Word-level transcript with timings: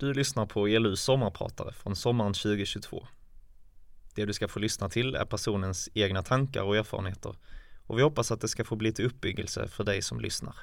Du 0.00 0.14
lyssnar 0.14 0.46
på 0.46 0.68
ELUs 0.68 1.02
sommarpratare 1.02 1.72
från 1.72 1.96
sommaren 1.96 2.32
2022. 2.32 3.06
Det 4.14 4.24
du 4.24 4.32
ska 4.32 4.48
få 4.48 4.58
lyssna 4.58 4.88
till 4.88 5.14
är 5.14 5.24
personens 5.24 5.88
egna 5.94 6.22
tankar 6.22 6.62
och 6.62 6.76
erfarenheter 6.76 7.36
och 7.86 7.98
vi 7.98 8.02
hoppas 8.02 8.30
att 8.30 8.40
det 8.40 8.48
ska 8.48 8.64
få 8.64 8.76
bli 8.76 8.92
till 8.92 9.06
uppbyggelse 9.06 9.68
för 9.68 9.84
dig 9.84 10.02
som 10.02 10.20
lyssnar. 10.20 10.54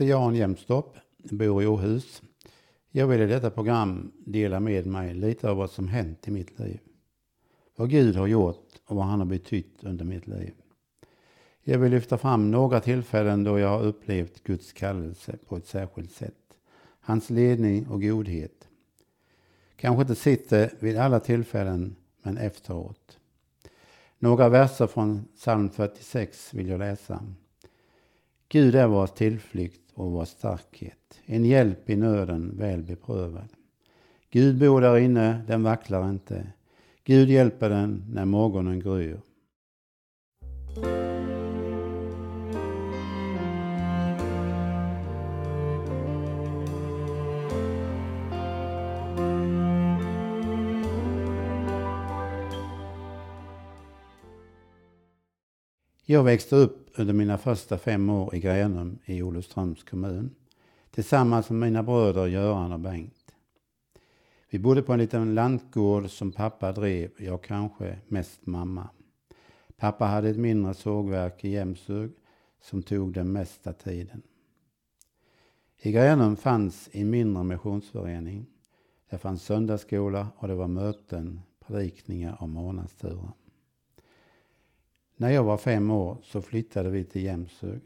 Heter 0.00 0.10
Jan 0.10 0.34
Jämstorp, 0.34 0.96
bor 1.18 1.62
i 1.62 1.66
Åhus. 1.66 2.22
Jag 2.90 3.06
vill 3.06 3.20
i 3.20 3.26
detta 3.26 3.50
program 3.50 4.12
dela 4.26 4.60
med 4.60 4.86
mig 4.86 5.14
lite 5.14 5.50
av 5.50 5.56
vad 5.56 5.70
som 5.70 5.88
hänt 5.88 6.28
i 6.28 6.30
mitt 6.30 6.58
liv. 6.58 6.80
Vad 7.76 7.90
Gud 7.90 8.16
har 8.16 8.26
gjort 8.26 8.68
och 8.86 8.96
vad 8.96 9.04
han 9.04 9.18
har 9.18 9.26
betytt 9.26 9.84
under 9.84 10.04
mitt 10.04 10.26
liv. 10.26 10.52
Jag 11.62 11.78
vill 11.78 11.90
lyfta 11.90 12.18
fram 12.18 12.50
några 12.50 12.80
tillfällen 12.80 13.44
då 13.44 13.58
jag 13.58 13.68
har 13.68 13.82
upplevt 13.82 14.42
Guds 14.44 14.72
kallelse 14.72 15.38
på 15.48 15.56
ett 15.56 15.66
särskilt 15.66 16.12
sätt. 16.12 16.56
Hans 17.00 17.30
ledning 17.30 17.86
och 17.86 18.02
godhet. 18.02 18.68
Kanske 19.76 20.02
inte 20.02 20.14
sitter 20.14 20.74
vid 20.78 20.98
alla 20.98 21.20
tillfällen, 21.20 21.96
men 22.22 22.38
efteråt. 22.38 23.18
Några 24.18 24.48
verser 24.48 24.86
från 24.86 25.24
psalm 25.36 25.70
46 25.70 26.54
vill 26.54 26.68
jag 26.68 26.78
läsa. 26.78 27.22
Gud 28.48 28.74
är 28.74 28.86
vår 28.86 29.06
tillflykt 29.06 29.79
och 30.00 30.10
vår 30.10 30.24
starkhet, 30.24 31.20
en 31.26 31.44
hjälp 31.44 31.90
i 31.90 31.96
nöden 31.96 32.58
väl 32.58 32.82
beprövad. 32.82 33.48
Gud 34.30 34.58
bor 34.58 34.80
där 34.80 34.96
inne, 34.98 35.42
den 35.46 35.62
vacklar 35.62 36.10
inte. 36.10 36.46
Gud 37.04 37.28
hjälper 37.28 37.70
den 37.70 38.04
när 38.12 38.24
morgonen 38.24 38.80
gryr. 38.80 39.20
Jag 56.10 56.24
växte 56.24 56.56
upp 56.56 56.90
under 56.94 57.14
mina 57.14 57.38
första 57.38 57.78
fem 57.78 58.10
år 58.10 58.34
i 58.34 58.40
Gränum 58.40 58.98
i 59.04 59.22
Olofströms 59.22 59.84
kommun 59.84 60.34
tillsammans 60.90 61.50
med 61.50 61.60
mina 61.60 61.82
bröder 61.82 62.26
Göran 62.26 62.72
och 62.72 62.80
Bengt. 62.80 63.34
Vi 64.48 64.58
bodde 64.58 64.82
på 64.82 64.92
en 64.92 64.98
liten 64.98 65.34
lantgård 65.34 66.10
som 66.10 66.32
pappa 66.32 66.72
drev, 66.72 67.10
jag 67.18 67.42
kanske 67.42 67.98
mest 68.08 68.46
mamma. 68.46 68.88
Pappa 69.76 70.04
hade 70.04 70.28
ett 70.28 70.36
mindre 70.36 70.74
sågverk 70.74 71.44
i 71.44 71.48
Jämshög 71.48 72.10
som 72.60 72.82
tog 72.82 73.12
den 73.12 73.32
mesta 73.32 73.72
tiden. 73.72 74.22
I 75.78 75.92
Gränum 75.92 76.36
fanns 76.36 76.88
en 76.92 77.10
mindre 77.10 77.44
missionsförening. 77.44 78.46
Det 79.10 79.18
fanns 79.18 79.42
söndagsskola 79.42 80.28
och 80.36 80.48
det 80.48 80.54
var 80.54 80.68
möten, 80.68 81.40
predikningar 81.66 82.36
och 82.40 82.48
månadsturer. 82.48 83.32
När 85.20 85.30
jag 85.30 85.44
var 85.44 85.56
fem 85.56 85.90
år 85.90 86.18
så 86.22 86.42
flyttade 86.42 86.90
vi 86.90 87.04
till 87.04 87.22
Jämshög 87.22 87.80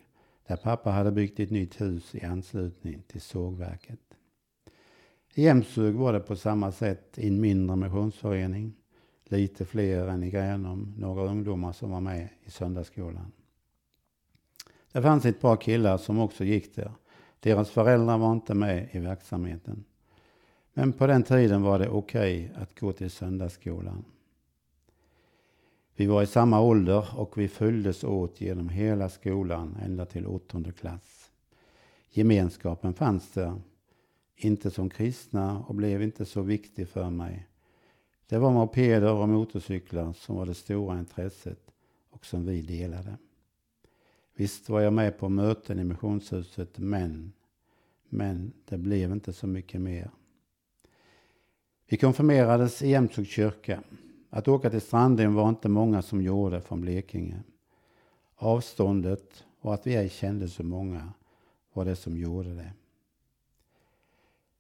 där 0.47 0.56
pappa 0.56 0.91
hade 0.91 1.12
byggt 1.12 1.41
ett 1.41 1.50
nytt 1.50 1.81
hus 1.81 2.15
i 2.15 2.25
anslutning 2.25 3.03
till 3.06 3.21
sågverket. 3.21 4.00
I 5.34 5.43
Jämshög 5.43 5.94
var 5.94 6.12
det 6.12 6.21
på 6.21 6.37
samma 6.37 6.73
sätt 6.73 7.19
en 7.19 7.41
mindre 7.41 7.77
missionsförening. 7.77 8.73
Lite 9.25 9.65
fler 9.65 10.09
än 10.09 10.23
i 10.23 10.31
Gränum, 10.31 10.94
några 10.99 11.25
ungdomar 11.25 11.73
som 11.73 11.91
var 11.91 12.00
med 12.00 12.28
i 12.44 12.50
söndagsskolan. 12.50 13.33
Det 14.93 15.03
fanns 15.03 15.25
ett 15.25 15.41
par 15.41 15.56
killar 15.56 15.99
som 15.99 16.19
också 16.19 16.44
gick 16.44 16.75
där. 16.75 16.93
Deras 17.41 17.71
föräldrar 17.71 18.19
var 18.19 18.33
inte 18.33 18.55
med 18.55 18.89
i 18.93 18.99
verksamheten. 18.99 19.84
Men 20.75 20.93
på 20.93 21.06
den 21.06 21.23
tiden 21.23 21.62
var 21.62 21.78
det 21.78 21.89
okej 21.89 22.50
okay 22.50 22.62
att 22.62 22.81
gå 22.81 22.93
till 22.93 23.11
söndagsskolan. 23.11 24.05
Vi 25.97 26.06
var 26.06 26.22
i 26.22 26.27
samma 26.27 26.60
ålder 26.60 27.19
och 27.19 27.38
vi 27.38 27.49
följdes 27.49 28.05
åt 28.05 28.41
genom 28.41 28.69
hela 28.69 29.09
skolan 29.09 29.77
ända 29.82 30.06
till 30.06 30.27
åttonde 30.27 30.72
klass. 30.72 31.31
Gemenskapen 32.10 32.94
fanns 32.94 33.32
där, 33.32 33.60
inte 34.37 34.71
som 34.71 34.91
kristna 34.91 35.65
och 35.69 35.75
blev 35.75 36.03
inte 36.03 36.25
så 36.25 36.43
viktig 36.43 36.88
för 36.88 37.10
mig. 37.10 37.49
Det 38.27 38.38
var 38.38 38.50
mopeder 38.50 39.12
och 39.12 39.28
motorcyklar 39.28 40.12
som 40.12 40.37
var 40.37 40.47
det 40.47 40.55
stora 40.55 40.99
intresset 40.99 41.71
och 42.11 42.26
som 42.26 42.47
vi 42.47 42.62
delade. 42.62 43.16
Visst 44.34 44.69
var 44.69 44.81
jag 44.81 44.93
med 44.93 45.19
på 45.19 45.28
möten 45.28 45.78
i 45.78 45.84
missionshuset 45.84 46.78
men, 46.78 47.32
men 48.09 48.53
det 48.65 48.78
blev 48.78 49.12
inte 49.12 49.32
så 49.32 49.47
mycket 49.47 49.81
mer. 49.81 50.11
Vi 51.87 51.97
konfirmerades 51.97 52.82
i 52.82 52.88
Jämshögs 52.88 53.31
kyrka. 53.31 53.82
Att 54.34 54.49
åka 54.49 54.71
till 54.71 54.81
Strandhem 54.81 55.34
var 55.34 55.49
inte 55.49 55.69
många 55.69 56.03
som 56.03 56.22
gjorde 56.22 56.61
från 56.61 56.81
Blekinge. 56.81 57.43
Avståndet 58.37 59.45
och 59.61 59.75
att 59.75 59.87
vi 59.87 59.95
ej 59.95 60.09
kände 60.09 60.49
så 60.49 60.62
många 60.62 61.12
var 61.72 61.84
det 61.84 61.97
som 61.97 62.17
gjorde 62.17 62.55
det. 62.55 62.73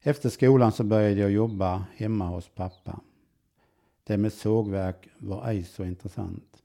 Efter 0.00 0.28
skolan 0.28 0.72
så 0.72 0.84
började 0.84 1.20
jag 1.20 1.30
jobba 1.30 1.84
hemma 1.94 2.26
hos 2.26 2.48
pappa. 2.48 3.00
Det 4.04 4.16
med 4.16 4.32
sågverk 4.32 5.08
var 5.18 5.48
ej 5.48 5.64
så 5.64 5.84
intressant. 5.84 6.62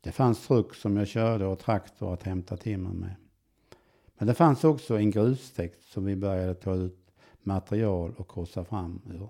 Det 0.00 0.12
fanns 0.12 0.46
truck 0.46 0.74
som 0.74 0.96
jag 0.96 1.08
körde 1.08 1.46
och 1.46 1.58
traktor 1.58 2.14
att 2.14 2.22
hämta 2.22 2.56
timmer 2.56 2.92
med. 2.92 3.14
Men 4.18 4.28
det 4.28 4.34
fanns 4.34 4.64
också 4.64 4.98
en 4.98 5.10
grustäkt 5.10 5.82
som 5.82 6.04
vi 6.04 6.16
började 6.16 6.54
ta 6.54 6.74
ut 6.74 7.10
material 7.42 8.14
och 8.16 8.28
korsa 8.28 8.64
fram 8.64 9.00
ur. 9.06 9.28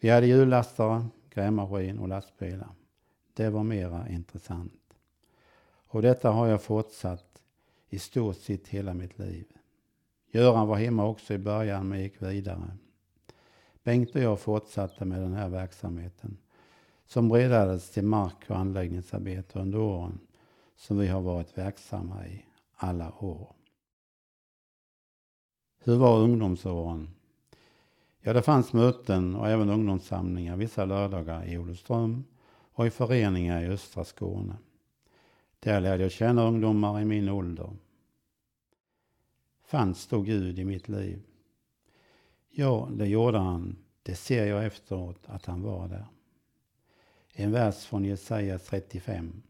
Vi 0.00 0.10
hade 0.10 0.26
hjullastare, 0.26 1.06
grävmaskin 1.34 1.98
och 1.98 2.08
lastbilar. 2.08 2.70
Det 3.34 3.50
var 3.50 3.64
mera 3.64 4.08
intressant. 4.08 4.80
Och 5.86 6.02
detta 6.02 6.30
har 6.30 6.46
jag 6.46 6.62
fortsatt 6.62 7.42
i 7.88 7.98
stort 7.98 8.36
sett 8.36 8.68
hela 8.68 8.94
mitt 8.94 9.18
liv. 9.18 9.46
Göran 10.30 10.68
var 10.68 10.76
hemma 10.76 11.06
också 11.06 11.34
i 11.34 11.38
början 11.38 11.88
men 11.88 12.00
gick 12.00 12.22
vidare. 12.22 12.76
Bengt 13.82 14.14
och 14.14 14.20
jag 14.20 14.40
fortsatte 14.40 15.04
med 15.04 15.20
den 15.20 15.34
här 15.34 15.48
verksamheten 15.48 16.36
som 17.06 17.28
breddades 17.28 17.90
till 17.90 18.04
mark 18.04 18.50
och 18.50 18.56
anläggningsarbete 18.56 19.58
under 19.58 19.78
åren 19.78 20.20
som 20.76 20.98
vi 20.98 21.06
har 21.08 21.20
varit 21.20 21.58
verksamma 21.58 22.26
i 22.26 22.44
alla 22.74 23.14
år. 23.24 23.54
Hur 25.78 25.96
var 25.96 26.18
ungdomsåren? 26.18 27.10
Ja, 28.26 28.32
det 28.32 28.42
fanns 28.42 28.72
möten 28.72 29.34
och 29.34 29.48
även 29.48 29.70
ungdomssamlingar 29.70 30.56
vissa 30.56 30.84
lördagar 30.84 31.48
i 31.48 31.58
Olofström 31.58 32.24
och 32.72 32.86
i 32.86 32.90
föreningar 32.90 33.62
i 33.62 33.66
östra 33.66 34.04
Skåne. 34.04 34.56
Där 35.60 35.80
lärde 35.80 36.02
jag 36.02 36.12
känna 36.12 36.46
ungdomar 36.46 37.00
i 37.00 37.04
min 37.04 37.28
ålder. 37.28 37.70
Fanns 39.66 40.06
då 40.06 40.20
Gud 40.20 40.58
i 40.58 40.64
mitt 40.64 40.88
liv? 40.88 41.22
Ja, 42.50 42.88
det 42.92 43.06
gjorde 43.06 43.38
han. 43.38 43.76
Det 44.02 44.14
ser 44.14 44.46
jag 44.46 44.66
efteråt 44.66 45.20
att 45.26 45.46
han 45.46 45.62
var 45.62 45.88
där. 45.88 46.06
En 47.32 47.52
vers 47.52 47.84
från 47.84 48.04
Jesaja 48.04 48.58
35. 48.58 49.42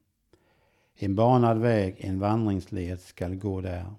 En 0.94 1.14
banad 1.14 1.58
väg, 1.58 1.96
en 1.98 2.18
vandringsled 2.18 3.00
skall 3.00 3.34
gå 3.34 3.60
där 3.60 3.94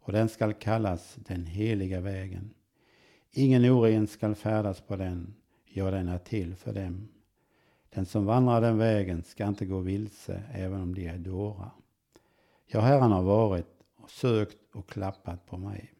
och 0.00 0.12
den 0.12 0.28
skall 0.28 0.54
kallas 0.54 1.14
den 1.14 1.46
heliga 1.46 2.00
vägen. 2.00 2.54
Ingen 3.32 3.64
oren 3.64 4.06
skall 4.06 4.34
färdas 4.34 4.80
på 4.80 4.96
den, 4.96 5.34
ja, 5.64 5.90
den 5.90 6.08
är 6.08 6.18
till 6.18 6.54
för 6.54 6.72
dem. 6.72 7.08
Den 7.90 8.06
som 8.06 8.24
vandrar 8.24 8.60
den 8.60 8.78
vägen 8.78 9.22
ska 9.22 9.46
inte 9.46 9.66
gå 9.66 9.80
vilse, 9.80 10.42
även 10.52 10.80
om 10.80 10.94
de 10.94 11.06
är 11.06 11.18
dårar. 11.18 11.70
Ja, 12.66 12.80
Herren 12.80 13.12
har 13.12 13.22
varit 13.22 13.66
och 13.96 14.10
sökt 14.10 14.74
och 14.74 14.88
klappat 14.88 15.46
på 15.46 15.58
mig. 15.58 15.92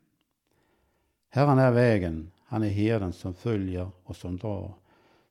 Herren 1.28 1.58
är 1.58 1.72
vägen, 1.72 2.30
han 2.44 2.62
är 2.62 2.68
herden 2.68 3.12
som 3.12 3.34
följer 3.34 3.90
och 4.04 4.16
som 4.16 4.36
drar, 4.36 4.74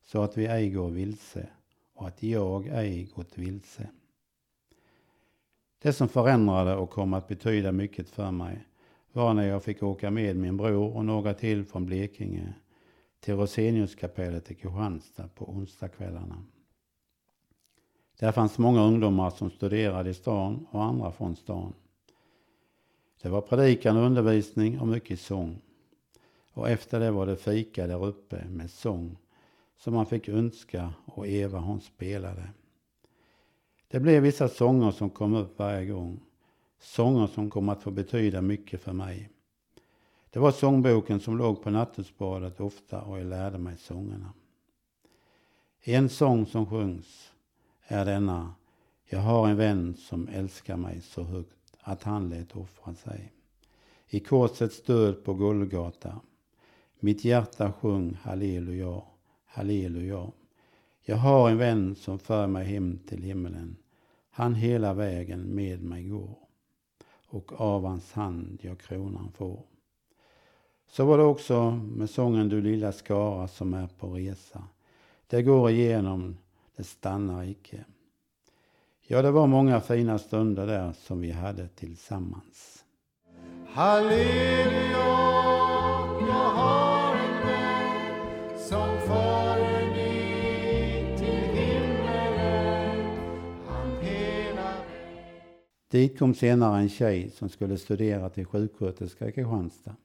så 0.01 0.21
att 0.21 0.37
vi 0.37 0.45
ej 0.45 0.69
går 0.69 0.89
vilse 0.89 1.49
och 1.93 2.07
att 2.07 2.23
jag 2.23 2.67
ej 2.67 3.03
gått 3.15 3.37
vilse. 3.37 3.89
Det 5.79 5.93
som 5.93 6.09
förändrade 6.09 6.75
och 6.75 6.89
kom 6.89 7.13
att 7.13 7.27
betyda 7.27 7.71
mycket 7.71 8.09
för 8.09 8.31
mig 8.31 8.68
var 9.13 9.33
när 9.33 9.47
jag 9.47 9.63
fick 9.63 9.83
åka 9.83 10.11
med 10.11 10.35
min 10.35 10.57
bror 10.57 10.95
och 10.95 11.05
några 11.05 11.33
till 11.33 11.65
från 11.65 11.85
Blekinge 11.85 12.53
till 13.19 13.35
Roseniuskapellet 13.35 14.51
i 14.51 14.55
Kristianstad 14.55 15.27
på 15.35 15.49
onsdagskvällarna. 15.49 16.43
Där 18.19 18.31
fanns 18.31 18.57
många 18.57 18.81
ungdomar 18.81 19.29
som 19.29 19.49
studerade 19.49 20.09
i 20.09 20.13
stan 20.13 20.67
och 20.71 20.83
andra 20.83 21.11
från 21.11 21.35
stan. 21.35 21.73
Det 23.21 23.29
var 23.29 23.41
predikan 23.41 23.97
och 23.97 24.03
undervisning 24.03 24.79
och 24.79 24.87
mycket 24.87 25.19
sång. 25.19 25.61
Och 26.53 26.69
efter 26.69 26.99
det 26.99 27.11
var 27.11 27.25
det 27.25 27.35
fika 27.35 27.87
där 27.87 28.05
uppe 28.05 28.45
med 28.45 28.71
sång 28.71 29.17
som 29.77 29.93
man 29.93 30.05
fick 30.05 30.29
önska 30.29 30.93
och 31.05 31.27
Eva 31.27 31.59
hon 31.59 31.81
spelade. 31.81 32.49
Det 33.87 33.99
blev 33.99 34.23
vissa 34.23 34.47
sånger 34.47 34.91
som 34.91 35.09
kom 35.09 35.33
upp 35.33 35.59
varje 35.59 35.85
gång. 35.85 36.19
Sånger 36.79 37.27
som 37.27 37.49
kom 37.49 37.69
att 37.69 37.83
få 37.83 37.91
betyda 37.91 38.41
mycket 38.41 38.81
för 38.81 38.93
mig. 38.93 39.29
Det 40.29 40.39
var 40.39 40.51
sångboken 40.51 41.19
som 41.19 41.37
låg 41.37 41.63
på 41.63 41.69
nattduksbordet 41.69 42.59
ofta 42.59 43.01
och 43.01 43.19
jag 43.19 43.25
lärde 43.25 43.57
mig 43.57 43.77
sångerna. 43.77 44.33
En 45.81 46.09
sång 46.09 46.45
som 46.45 46.65
sjungs 46.65 47.31
är 47.87 48.05
denna. 48.05 48.53
Jag 49.05 49.19
har 49.19 49.47
en 49.47 49.57
vän 49.57 49.95
som 49.97 50.27
älskar 50.27 50.77
mig 50.77 51.01
så 51.01 51.23
högt 51.23 51.77
att 51.79 52.03
han 52.03 52.29
lät 52.29 52.55
offra 52.55 52.95
sig. 52.95 53.33
I 54.07 54.19
korsets 54.19 54.83
död 54.83 55.23
på 55.23 55.33
Golgata. 55.33 56.19
Mitt 56.99 57.25
hjärta 57.25 57.71
sjung 57.71 58.17
halleluja, 58.21 59.01
halleluja. 59.45 60.31
Jag 61.01 61.17
har 61.17 61.49
en 61.49 61.57
vän 61.57 61.95
som 61.95 62.19
för 62.19 62.47
mig 62.47 62.65
hem 62.65 62.99
till 63.07 63.23
himmelen. 63.23 63.75
Han 64.29 64.55
hela 64.55 64.93
vägen 64.93 65.41
med 65.41 65.83
mig 65.83 66.03
går 66.03 66.48
och 67.29 67.61
av 67.61 67.85
hans 67.85 68.13
hand 68.13 68.59
jag 68.61 68.79
kronan 68.79 69.31
får. 69.37 69.63
Så 70.87 71.05
var 71.05 71.17
det 71.17 71.23
också 71.23 71.71
med 71.71 72.09
sången 72.09 72.49
Du 72.49 72.61
lilla 72.61 72.91
skara 72.91 73.47
som 73.47 73.73
är 73.73 73.87
på 73.87 74.07
resa. 74.07 74.63
Det 75.27 75.43
går 75.43 75.69
igenom, 75.69 76.37
det 76.75 76.83
stannar 76.83 77.43
icke. 77.43 77.85
Ja, 79.07 79.21
det 79.21 79.31
var 79.31 79.47
många 79.47 79.81
fina 79.81 80.19
stunder 80.19 80.67
där 80.67 80.93
som 80.93 81.21
vi 81.21 81.31
hade 81.31 81.67
tillsammans. 81.67 82.85
Halleluja, 83.67 85.18
Dit 95.91 96.19
kom 96.19 96.33
senare 96.33 96.79
en 96.79 96.89
tjej 96.89 97.29
som 97.29 97.49
skulle 97.49 97.77
studera 97.77 98.29
till 98.29 98.45
sjuksköterska 98.45 99.27
i 99.27 99.31
Kristianstad. 99.31 99.95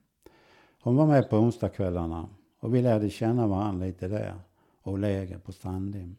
Hon 0.80 0.96
var 0.96 1.06
med 1.06 1.30
på 1.30 1.36
onsdagskvällarna 1.36 2.28
och 2.60 2.74
vi 2.74 2.82
lärde 2.82 3.10
känna 3.10 3.46
varandra 3.46 3.86
lite 3.86 4.08
där 4.08 4.34
och 4.82 4.98
läger 4.98 5.38
på 5.38 5.52
Strandhem. 5.52 6.16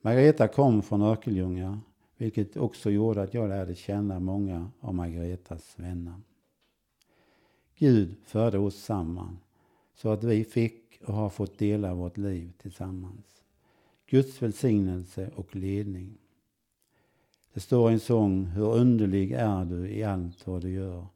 Margareta 0.00 0.48
kom 0.48 0.82
från 0.82 1.02
Örkelljunga, 1.02 1.80
vilket 2.16 2.56
också 2.56 2.90
gjorde 2.90 3.22
att 3.22 3.34
jag 3.34 3.48
lärde 3.48 3.74
känna 3.74 4.20
många 4.20 4.70
av 4.80 4.94
Margaretas 4.94 5.74
vänner. 5.76 6.20
Gud 7.78 8.16
förde 8.24 8.58
oss 8.58 8.76
samman 8.76 9.38
så 9.94 10.08
att 10.08 10.24
vi 10.24 10.44
fick 10.44 11.02
och 11.06 11.14
har 11.14 11.28
fått 11.28 11.58
dela 11.58 11.94
vårt 11.94 12.16
liv 12.16 12.52
tillsammans. 12.62 13.42
Guds 14.06 14.42
välsignelse 14.42 15.30
och 15.34 15.56
ledning. 15.56 16.19
Det 17.52 17.60
står 17.60 17.90
i 17.90 17.92
en 17.92 18.00
sång, 18.00 18.44
hur 18.44 18.74
underlig 18.74 19.32
är 19.32 19.64
du 19.64 19.88
i 19.88 20.04
allt 20.04 20.46
vad 20.46 20.62
du 20.62 20.70
gör. 20.70 21.06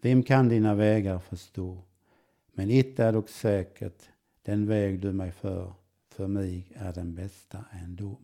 Vem 0.00 0.22
kan 0.22 0.48
dina 0.48 0.74
vägar 0.74 1.18
förstå? 1.18 1.78
Men 2.52 2.70
ett 2.70 3.00
är 3.00 3.12
dock 3.12 3.28
säkert, 3.28 4.08
den 4.42 4.66
väg 4.66 5.00
du 5.00 5.12
mig 5.12 5.32
för, 5.32 5.72
för 6.08 6.26
mig 6.26 6.66
är 6.74 6.92
den 6.92 7.14
bästa 7.14 7.64
ändå. 7.84 8.18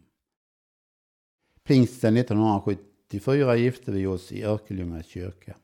Pingsten 1.65 2.17
1974 2.17 3.57
gifte 3.57 3.93
vi 3.93 4.07
oss 4.07 4.33
i 4.33 4.45
Örkelljunga 4.45 5.03
kyrka. 5.03 5.57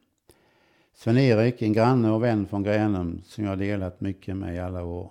Sven-Erik, 0.94 1.62
en 1.62 1.72
granne 1.72 2.10
och 2.10 2.22
vän 2.22 2.46
från 2.46 2.62
Gränum 2.62 3.22
som 3.24 3.44
jag 3.44 3.58
delat 3.58 4.00
mycket 4.00 4.36
med 4.36 4.54
i 4.54 4.58
alla 4.58 4.84
år. 4.84 5.10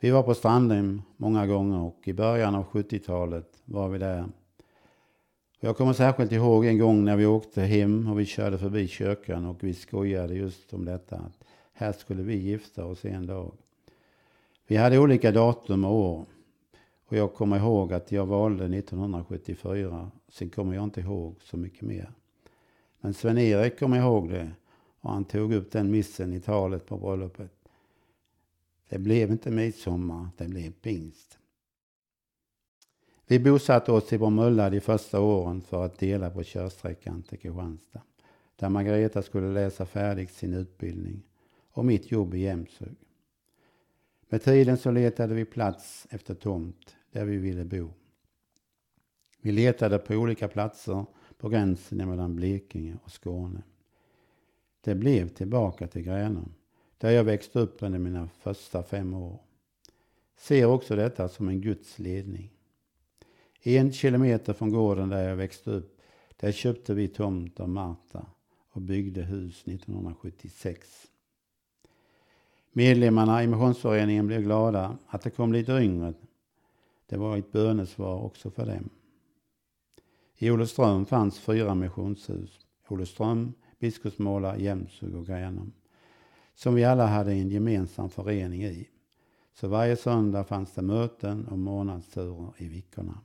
Vi 0.00 0.10
var 0.10 0.22
på 0.22 0.34
Strandhem 0.34 1.02
många 1.16 1.46
gånger 1.46 1.78
och 1.78 2.00
i 2.04 2.12
början 2.12 2.54
av 2.54 2.64
70-talet 2.64 3.62
var 3.64 3.88
vi 3.88 3.98
där. 3.98 4.28
Jag 5.64 5.76
kommer 5.76 5.92
särskilt 5.92 6.32
ihåg 6.32 6.66
en 6.66 6.78
gång 6.78 7.04
när 7.04 7.16
vi 7.16 7.26
åkte 7.26 7.62
hem 7.62 8.08
och 8.08 8.20
vi 8.20 8.26
körde 8.26 8.58
förbi 8.58 8.88
kyrkan 8.88 9.46
och 9.46 9.64
vi 9.64 9.74
skojade 9.74 10.34
just 10.34 10.72
om 10.72 10.84
detta. 10.84 11.16
Att 11.16 11.44
här 11.72 11.92
skulle 11.92 12.22
vi 12.22 12.36
gifta 12.36 12.84
oss 12.84 13.04
en 13.04 13.26
dag. 13.26 13.52
Vi 14.66 14.76
hade 14.76 14.98
olika 14.98 15.32
datum 15.32 15.84
och 15.84 15.94
år. 15.94 16.26
Och 17.06 17.16
jag 17.16 17.34
kommer 17.34 17.56
ihåg 17.56 17.92
att 17.92 18.12
jag 18.12 18.26
valde 18.26 18.64
1974. 18.78 20.10
Sen 20.28 20.50
kommer 20.50 20.74
jag 20.74 20.84
inte 20.84 21.00
ihåg 21.00 21.36
så 21.42 21.56
mycket 21.56 21.82
mer. 21.82 22.12
Men 23.00 23.14
Sven-Erik 23.14 23.78
kommer 23.78 23.98
ihåg 23.98 24.30
det. 24.30 24.50
Och 25.00 25.10
han 25.10 25.24
tog 25.24 25.52
upp 25.52 25.72
den 25.72 25.90
missen 25.90 26.32
i 26.32 26.40
talet 26.40 26.86
på 26.86 26.96
bröllopet. 26.96 27.52
Det 28.88 28.98
blev 28.98 29.30
inte 29.30 29.50
midsommar, 29.50 30.28
det 30.36 30.48
blev 30.48 30.72
pingst. 30.72 31.38
Vi 33.26 33.38
bosatte 33.38 33.92
oss 33.92 34.12
i 34.12 34.18
Bromölla 34.18 34.70
de 34.70 34.80
första 34.80 35.20
åren 35.20 35.60
för 35.60 35.84
att 35.84 35.98
dela 35.98 36.30
på 36.30 36.42
körsträckan 36.42 37.22
till 37.22 37.38
Kristianstad. 37.38 38.02
Där 38.56 38.68
Margareta 38.68 39.22
skulle 39.22 39.52
läsa 39.52 39.86
färdigt 39.86 40.30
sin 40.30 40.54
utbildning 40.54 41.22
och 41.70 41.84
mitt 41.84 42.10
jobb 42.10 42.34
i 42.34 42.38
Jämshög. 42.38 42.96
Med 44.28 44.42
tiden 44.42 44.76
så 44.76 44.90
letade 44.90 45.34
vi 45.34 45.44
plats 45.44 46.06
efter 46.10 46.34
tomt 46.34 46.96
där 47.10 47.24
vi 47.24 47.36
ville 47.36 47.64
bo. 47.64 47.90
Vi 49.40 49.52
letade 49.52 49.98
på 49.98 50.14
olika 50.14 50.48
platser 50.48 51.04
på 51.38 51.48
gränsen 51.48 52.08
mellan 52.08 52.36
Blekinge 52.36 52.96
och 53.04 53.12
Skåne. 53.12 53.62
Det 54.80 54.94
blev 54.94 55.28
tillbaka 55.28 55.86
till 55.86 56.02
Gränum, 56.02 56.54
där 56.98 57.10
jag 57.10 57.24
växte 57.24 57.58
upp 57.58 57.82
under 57.82 57.98
mina 57.98 58.28
första 58.28 58.82
fem 58.82 59.14
år. 59.14 59.38
Ser 60.36 60.64
också 60.64 60.96
detta 60.96 61.28
som 61.28 61.48
en 61.48 61.60
Guds 61.60 61.98
ledning. 61.98 62.50
En 63.64 63.92
kilometer 63.92 64.52
från 64.52 64.70
gården 64.70 65.08
där 65.08 65.28
jag 65.28 65.36
växte 65.36 65.70
upp, 65.70 66.00
där 66.36 66.52
köpte 66.52 66.94
vi 66.94 67.08
tomt 67.08 67.60
av 67.60 67.68
Marta 67.68 68.26
och 68.70 68.80
byggde 68.80 69.22
hus 69.22 69.62
1976. 69.66 71.06
Medlemmarna 72.72 73.42
i 73.42 73.46
missionsföreningen 73.46 74.26
blev 74.26 74.42
glada 74.42 74.98
att 75.06 75.22
det 75.22 75.30
kom 75.30 75.52
lite 75.52 75.72
yngre. 75.72 76.14
Det 77.06 77.16
var 77.16 77.36
ett 77.36 77.52
bönesvar 77.52 78.22
också 78.22 78.50
för 78.50 78.66
dem. 78.66 78.90
I 80.38 80.50
Olofström 80.50 81.06
fanns 81.06 81.38
fyra 81.38 81.74
missionshus. 81.74 82.60
Olofström, 82.88 83.52
Biskopsmåla, 83.78 84.58
Jämshög 84.58 85.14
och 85.14 85.26
Gränum. 85.26 85.72
Som 86.54 86.74
vi 86.74 86.84
alla 86.84 87.06
hade 87.06 87.32
en 87.32 87.48
gemensam 87.48 88.10
förening 88.10 88.64
i. 88.64 88.88
Så 89.54 89.68
varje 89.68 89.96
söndag 89.96 90.44
fanns 90.44 90.74
det 90.74 90.82
möten 90.82 91.48
och 91.48 91.58
månadsturer 91.58 92.52
i 92.56 92.68
veckorna. 92.68 93.20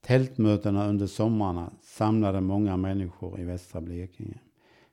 Tältmötena 0.00 0.88
under 0.88 1.06
somrarna 1.06 1.72
samlade 1.82 2.40
många 2.40 2.76
människor 2.76 3.40
i 3.40 3.44
västra 3.44 3.80
Blekinge. 3.80 4.38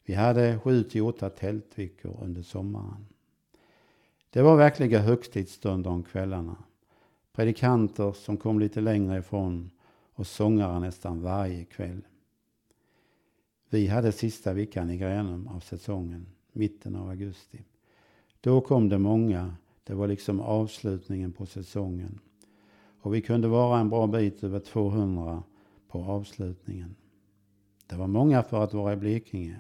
Vi 0.06 0.14
hade 0.14 0.60
sju 0.60 0.84
till 0.84 1.02
åtta 1.02 1.30
tältveckor 1.30 2.18
under 2.22 2.42
sommaren. 2.42 3.08
Det 4.30 4.42
var 4.42 4.58
verkliga 4.58 5.00
högtidsstunder 5.00 5.90
om 5.90 6.04
kvällarna. 6.04 6.56
Predikanter 7.34 8.12
som 8.12 8.38
kom 8.38 8.60
lite 8.60 8.82
längre 8.82 9.20
ifrån 9.20 9.72
och 10.14 10.28
sångare 10.28 10.80
nästan 10.80 11.22
varje 11.22 11.66
kväll. 11.66 12.02
Vi 13.70 13.88
hade 13.88 14.12
sista 14.12 14.54
veckan 14.54 14.90
i 14.90 14.98
Gränum 14.98 15.48
av 15.48 15.60
säsongen, 15.60 16.26
mitten 16.52 16.96
av 16.96 17.10
augusti. 17.10 17.64
Då 18.42 18.62
kom 18.62 18.90
det 18.90 18.98
många, 18.98 19.56
det 19.84 19.94
var 19.94 20.08
liksom 20.08 20.40
avslutningen 20.40 21.32
på 21.32 21.46
säsongen. 21.46 22.20
Och 23.08 23.14
vi 23.14 23.22
kunde 23.22 23.48
vara 23.48 23.80
en 23.80 23.90
bra 23.90 24.08
bit 24.08 24.44
över 24.44 24.60
200 24.60 25.44
på 25.88 26.04
avslutningen. 26.04 26.96
Det 27.88 27.96
var 27.96 28.08
många 28.08 28.44
för 28.44 28.64
att 28.64 28.74
vara 28.74 28.94
i 28.94 28.96
Blekinge. 28.96 29.60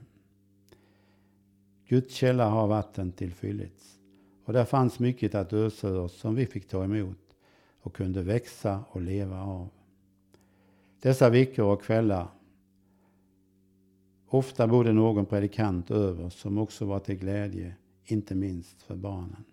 Guds 1.87 2.13
källa 2.13 2.49
har 2.49 2.67
vatten 2.67 3.11
tillfyllits. 3.11 3.99
Och 4.45 4.53
där 4.53 4.65
fanns 4.65 4.99
mycket 4.99 5.35
att 5.35 5.53
ösa 5.53 5.87
ur 5.87 6.07
som 6.07 6.35
vi 6.35 6.45
fick 6.45 6.67
ta 6.67 6.83
emot 6.83 7.35
och 7.81 7.95
kunde 7.95 8.21
växa 8.21 8.83
och 8.89 9.01
leva 9.01 9.41
av. 9.41 9.69
Dessa 11.01 11.29
veckor 11.29 11.65
och 11.65 11.81
kvällar 11.81 12.27
Ofta 14.27 14.67
bodde 14.67 14.93
någon 14.93 15.25
predikant 15.25 15.91
över 15.91 16.29
som 16.29 16.57
också 16.57 16.85
var 16.85 16.99
till 16.99 17.17
glädje, 17.17 17.75
inte 18.05 18.35
minst 18.35 18.81
för 18.81 18.95
barnen. 18.95 19.43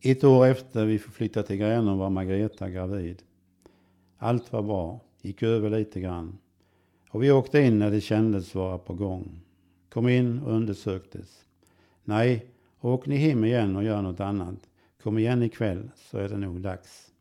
Ett 0.00 0.24
år 0.24 0.46
efter 0.46 0.86
vi 0.86 0.98
flyttade 0.98 1.46
till 1.46 1.56
Gränum 1.56 1.98
var 1.98 2.10
Margareta 2.10 2.70
gravid. 2.70 3.22
Allt 4.18 4.52
var 4.52 4.62
bra, 4.62 5.00
gick 5.22 5.42
över 5.42 5.70
lite 5.70 6.00
grann. 6.00 6.38
Och 7.10 7.22
vi 7.22 7.30
åkte 7.30 7.60
in 7.60 7.78
när 7.78 7.90
det 7.90 8.00
kändes 8.00 8.54
vara 8.54 8.78
på 8.78 8.94
gång. 8.94 9.40
Kom 9.88 10.08
in 10.08 10.38
och 10.42 10.52
undersöktes. 10.52 11.46
Nej, 12.04 12.46
åk 12.80 13.06
ni 13.06 13.16
hem 13.16 13.44
igen 13.44 13.76
och 13.76 13.84
gör 13.84 14.02
något 14.02 14.20
annat. 14.20 14.68
Kom 15.02 15.18
igen 15.18 15.42
ikväll 15.42 15.90
så 15.96 16.18
är 16.18 16.28
det 16.28 16.38
nog 16.38 16.60
dags. 16.60 17.12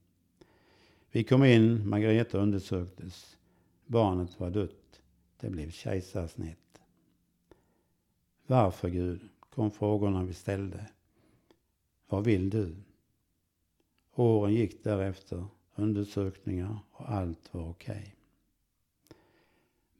Vi 1.11 1.23
kom 1.23 1.43
in, 1.43 1.89
Margareta 1.89 2.37
undersöktes. 2.37 3.37
Barnet 3.85 4.39
var 4.39 4.49
dött. 4.49 5.01
Det 5.39 5.49
blev 5.49 5.71
kejsarsnitt. 5.71 6.81
Varför 8.47 8.89
Gud? 8.89 9.21
kom 9.55 9.71
frågorna 9.71 10.23
vi 10.23 10.33
ställde. 10.33 10.85
Vad 12.15 12.23
vill 12.23 12.49
du? 12.49 12.75
Åren 14.13 14.53
gick 14.53 14.83
därefter, 14.83 15.45
undersökningar 15.75 16.77
och 16.91 17.11
allt 17.11 17.53
var 17.53 17.69
okej. 17.69 17.95
Okay. 17.95 18.11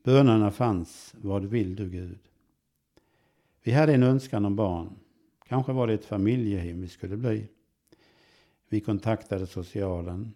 Bönerna 0.03 0.51
fanns, 0.51 1.15
vad 1.17 1.45
vill 1.45 1.75
du 1.75 1.89
Gud? 1.89 2.19
Vi 3.63 3.71
hade 3.71 3.93
en 3.93 4.03
önskan 4.03 4.45
om 4.45 4.55
barn. 4.55 4.95
Kanske 5.47 5.73
var 5.73 5.87
det 5.87 5.93
ett 5.93 6.05
familjehem 6.05 6.81
vi 6.81 6.87
skulle 6.87 7.17
bli. 7.17 7.47
Vi 8.69 8.81
kontaktade 8.81 9.47
socialen, 9.47 10.33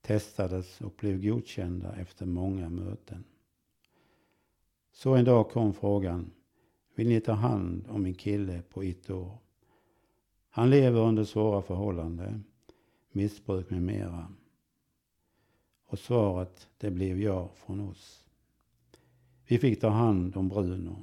testades 0.00 0.80
och 0.80 0.94
blev 0.98 1.22
godkända 1.22 1.96
efter 1.96 2.26
många 2.26 2.68
möten. 2.68 3.24
Så 4.92 5.14
en 5.14 5.24
dag 5.24 5.50
kom 5.50 5.74
frågan, 5.74 6.30
vill 6.94 7.08
ni 7.08 7.20
ta 7.20 7.32
hand 7.32 7.86
om 7.88 8.02
min 8.02 8.14
kille 8.14 8.62
på 8.62 8.82
ett 8.82 9.10
år? 9.10 9.41
Han 10.54 10.70
lever 10.70 11.00
under 11.00 11.24
svåra 11.24 11.62
förhållanden, 11.62 12.44
missbruk 13.12 13.70
med 13.70 13.82
mera. 13.82 14.28
Och 15.86 15.98
svaret, 15.98 16.68
det 16.78 16.90
blev 16.90 17.20
ja 17.20 17.50
från 17.54 17.80
oss. 17.80 18.24
Vi 19.46 19.58
fick 19.58 19.80
ta 19.80 19.88
hand 19.88 20.36
om 20.36 20.48
Bruno. 20.48 20.96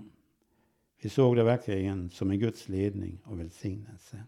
Vi 1.02 1.10
såg 1.10 1.36
det 1.36 1.44
verkligen 1.44 2.10
som 2.10 2.32
en 2.32 2.40
Guds 2.40 2.70
ledning 2.70 3.20
och 3.24 3.40
välsignelse. 3.40 4.24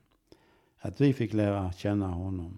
Att 0.78 1.02
vi 1.02 1.14
fick 1.14 1.34
lära 1.34 1.74
känna 1.74 2.08
honom 2.08 2.58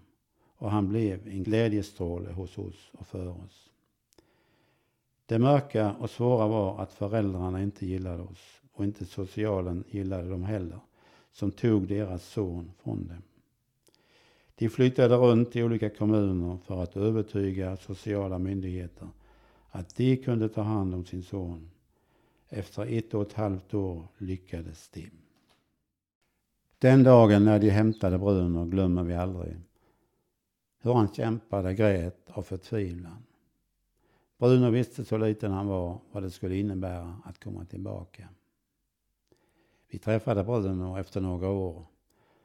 och 0.56 0.70
han 0.70 0.88
blev 0.88 1.28
en 1.28 1.42
glädjestråle 1.42 2.32
hos 2.32 2.58
oss 2.58 2.90
och 2.92 3.06
för 3.06 3.28
oss. 3.28 3.70
Det 5.26 5.38
mörka 5.38 5.94
och 5.94 6.10
svåra 6.10 6.48
var 6.48 6.82
att 6.82 6.92
föräldrarna 6.92 7.62
inte 7.62 7.86
gillade 7.86 8.22
oss 8.22 8.62
och 8.72 8.84
inte 8.84 9.04
socialen 9.04 9.84
gillade 9.88 10.28
dem 10.28 10.44
heller, 10.44 10.80
som 11.34 11.50
tog 11.50 11.88
deras 11.88 12.24
son 12.24 12.72
från 12.82 13.06
dem. 13.06 13.22
De 14.54 14.68
flyttade 14.68 15.16
runt 15.16 15.56
i 15.56 15.62
olika 15.62 15.90
kommuner 15.90 16.58
för 16.66 16.82
att 16.82 16.96
övertyga 16.96 17.76
sociala 17.76 18.38
myndigheter 18.38 19.08
att 19.70 19.96
de 19.96 20.16
kunde 20.16 20.48
ta 20.48 20.62
hand 20.62 20.94
om 20.94 21.04
sin 21.04 21.22
son. 21.22 21.70
Efter 22.48 22.98
ett 22.98 23.14
och 23.14 23.22
ett 23.22 23.32
halvt 23.32 23.74
år 23.74 24.06
lyckades 24.18 24.88
de. 24.88 25.10
Den 26.78 27.02
dagen 27.02 27.44
när 27.44 27.58
de 27.58 27.70
hämtade 27.70 28.18
Bruno 28.18 28.64
glömmer 28.64 29.02
vi 29.02 29.14
aldrig. 29.14 29.56
Hur 30.82 30.92
han 30.92 31.08
kämpade, 31.08 31.74
grät 31.74 32.30
av 32.30 32.42
förtvivlan. 32.42 33.24
Bruno 34.38 34.70
visste 34.70 35.04
så 35.04 35.16
liten 35.16 35.52
han 35.52 35.66
var 35.66 35.98
vad 36.12 36.22
det 36.22 36.30
skulle 36.30 36.56
innebära 36.56 37.16
att 37.24 37.44
komma 37.44 37.64
tillbaka. 37.64 38.28
Vi 39.94 39.98
träffade 39.98 40.44
Bruno 40.44 40.98
efter 40.98 41.20
några 41.20 41.48
år. 41.48 41.86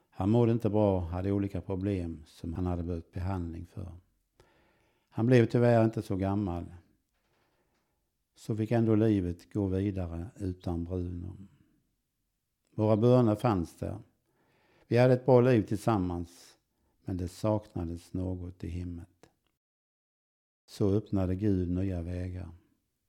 Han 0.10 0.30
mådde 0.30 0.52
inte 0.52 0.70
bra, 0.70 1.00
hade 1.00 1.32
olika 1.32 1.62
problem 1.62 2.24
som 2.26 2.54
han 2.54 2.66
hade 2.66 2.84
behövt 2.84 3.12
behandling 3.12 3.66
för. 3.66 3.92
Han 5.10 5.28
blev 5.28 5.46
tyvärr 5.46 5.86
inte 5.86 6.02
så 6.02 6.16
gammal. 6.16 6.66
Så 8.36 8.56
fick 8.56 8.72
ändå 8.72 8.96
livet 8.96 9.54
gå 9.54 9.68
vidare 9.68 10.28
utan 10.36 10.84
Bruno. 10.84 11.38
Våra 12.76 12.98
böner 12.98 13.36
fanns 13.36 13.76
där. 13.76 13.98
Vi 14.88 14.98
hade 14.98 15.14
ett 15.14 15.26
bra 15.26 15.42
liv 15.42 15.62
tillsammans, 15.62 16.58
men 17.06 17.18
det 17.18 17.28
saknades 17.28 18.14
något 18.14 18.64
i 18.64 18.68
hemmet. 18.68 19.30
Så 20.66 20.92
öppnade 20.92 21.36
Gud 21.36 21.70
nya 21.70 22.02
vägar. 22.02 22.50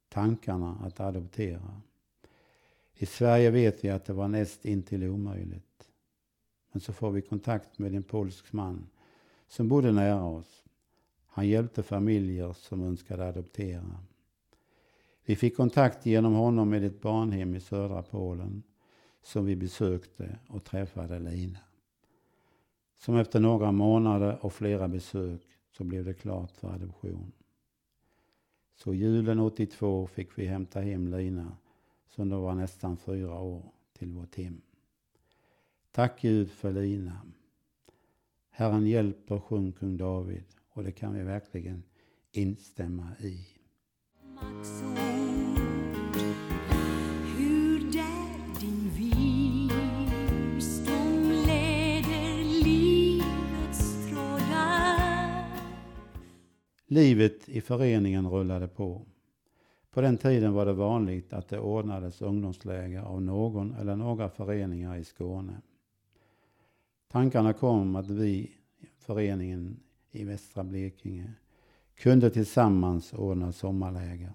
Tankarna 0.09 0.79
att 0.83 1.01
adoptera. 1.01 1.81
I 3.03 3.07
Sverige 3.07 3.51
vet 3.51 3.85
vi 3.85 3.91
att 3.91 4.05
det 4.05 4.13
var 4.13 4.29
näst 4.29 4.65
intill 4.65 5.05
omöjligt. 5.05 5.91
Men 6.73 6.81
så 6.81 6.93
får 6.93 7.11
vi 7.11 7.23
kontakt 7.23 7.79
med 7.79 7.95
en 7.95 8.03
polsk 8.03 8.53
man 8.53 8.87
som 9.49 9.69
bodde 9.69 9.93
nära 9.93 10.25
oss. 10.25 10.65
Han 11.27 11.49
hjälpte 11.49 11.83
familjer 11.83 12.53
som 12.53 12.83
önskade 12.83 13.29
adoptera. 13.29 13.99
Vi 15.25 15.37
fick 15.37 15.57
kontakt 15.57 16.07
genom 16.07 16.33
honom 16.33 16.71
med 16.71 16.85
ett 16.85 17.01
barnhem 17.01 17.55
i 17.55 17.61
södra 17.61 18.03
Polen 18.03 18.63
som 19.23 19.45
vi 19.45 19.57
besökte 19.57 20.39
och 20.49 20.65
träffade 20.65 21.19
Lina. 21.19 21.59
Som 22.99 23.17
efter 23.17 23.41
några 23.41 23.73
månader 23.73 24.45
och 24.45 24.53
flera 24.53 24.89
besök 24.89 25.43
så 25.71 25.85
blev 25.85 26.05
det 26.05 26.15
klart 26.15 26.57
för 26.57 26.69
adoption. 26.69 27.33
Så 28.77 28.95
julen 28.95 29.41
82 29.41 30.07
fick 30.07 30.39
vi 30.39 30.47
hämta 30.47 30.81
hem 30.81 31.09
Lina 31.09 31.57
som 32.11 32.29
då 32.29 32.41
var 32.41 32.55
nästan 32.55 32.97
fyra 32.97 33.41
år 33.41 33.73
till 33.93 34.13
vårt 34.13 34.37
hem. 34.37 34.61
Tack 35.93 36.23
Gud 36.23 36.51
för 36.51 36.73
Lina. 36.73 37.21
Herren 38.51 38.87
hjälper, 38.87 39.39
sjung 39.39 39.73
kung 39.73 39.97
David 39.97 40.45
och 40.73 40.85
det 40.85 40.93
kan 40.93 41.15
vi 41.15 41.23
verkligen 41.23 41.83
instämma 42.33 43.09
i. 43.21 43.47
Livet 56.87 57.49
i 57.49 57.61
föreningen 57.61 58.31
rullade 58.31 58.69
på. 58.69 59.07
På 59.91 60.01
den 60.01 60.19
tiden 60.19 60.53
var 60.53 60.67
det 60.67 60.73
vanligt 60.73 61.33
att 61.33 61.49
det 61.49 61.59
ordnades 61.59 62.23
ungdomsläger 62.23 63.03
av 63.03 63.23
någon 63.23 63.75
eller 63.75 63.97
några 63.97 64.29
föreningar 64.29 64.97
i 64.97 65.05
Skåne. 65.05 65.61
Tankarna 67.09 67.53
kom 67.53 67.97
att 67.97 68.11
vi, 68.11 68.51
föreningen 68.99 69.81
i 70.11 70.25
västra 70.25 70.65
Blekinge, 70.65 71.33
kunde 71.95 72.31
tillsammans 72.31 73.13
ordna 73.13 73.53
sommarläger. 73.53 74.33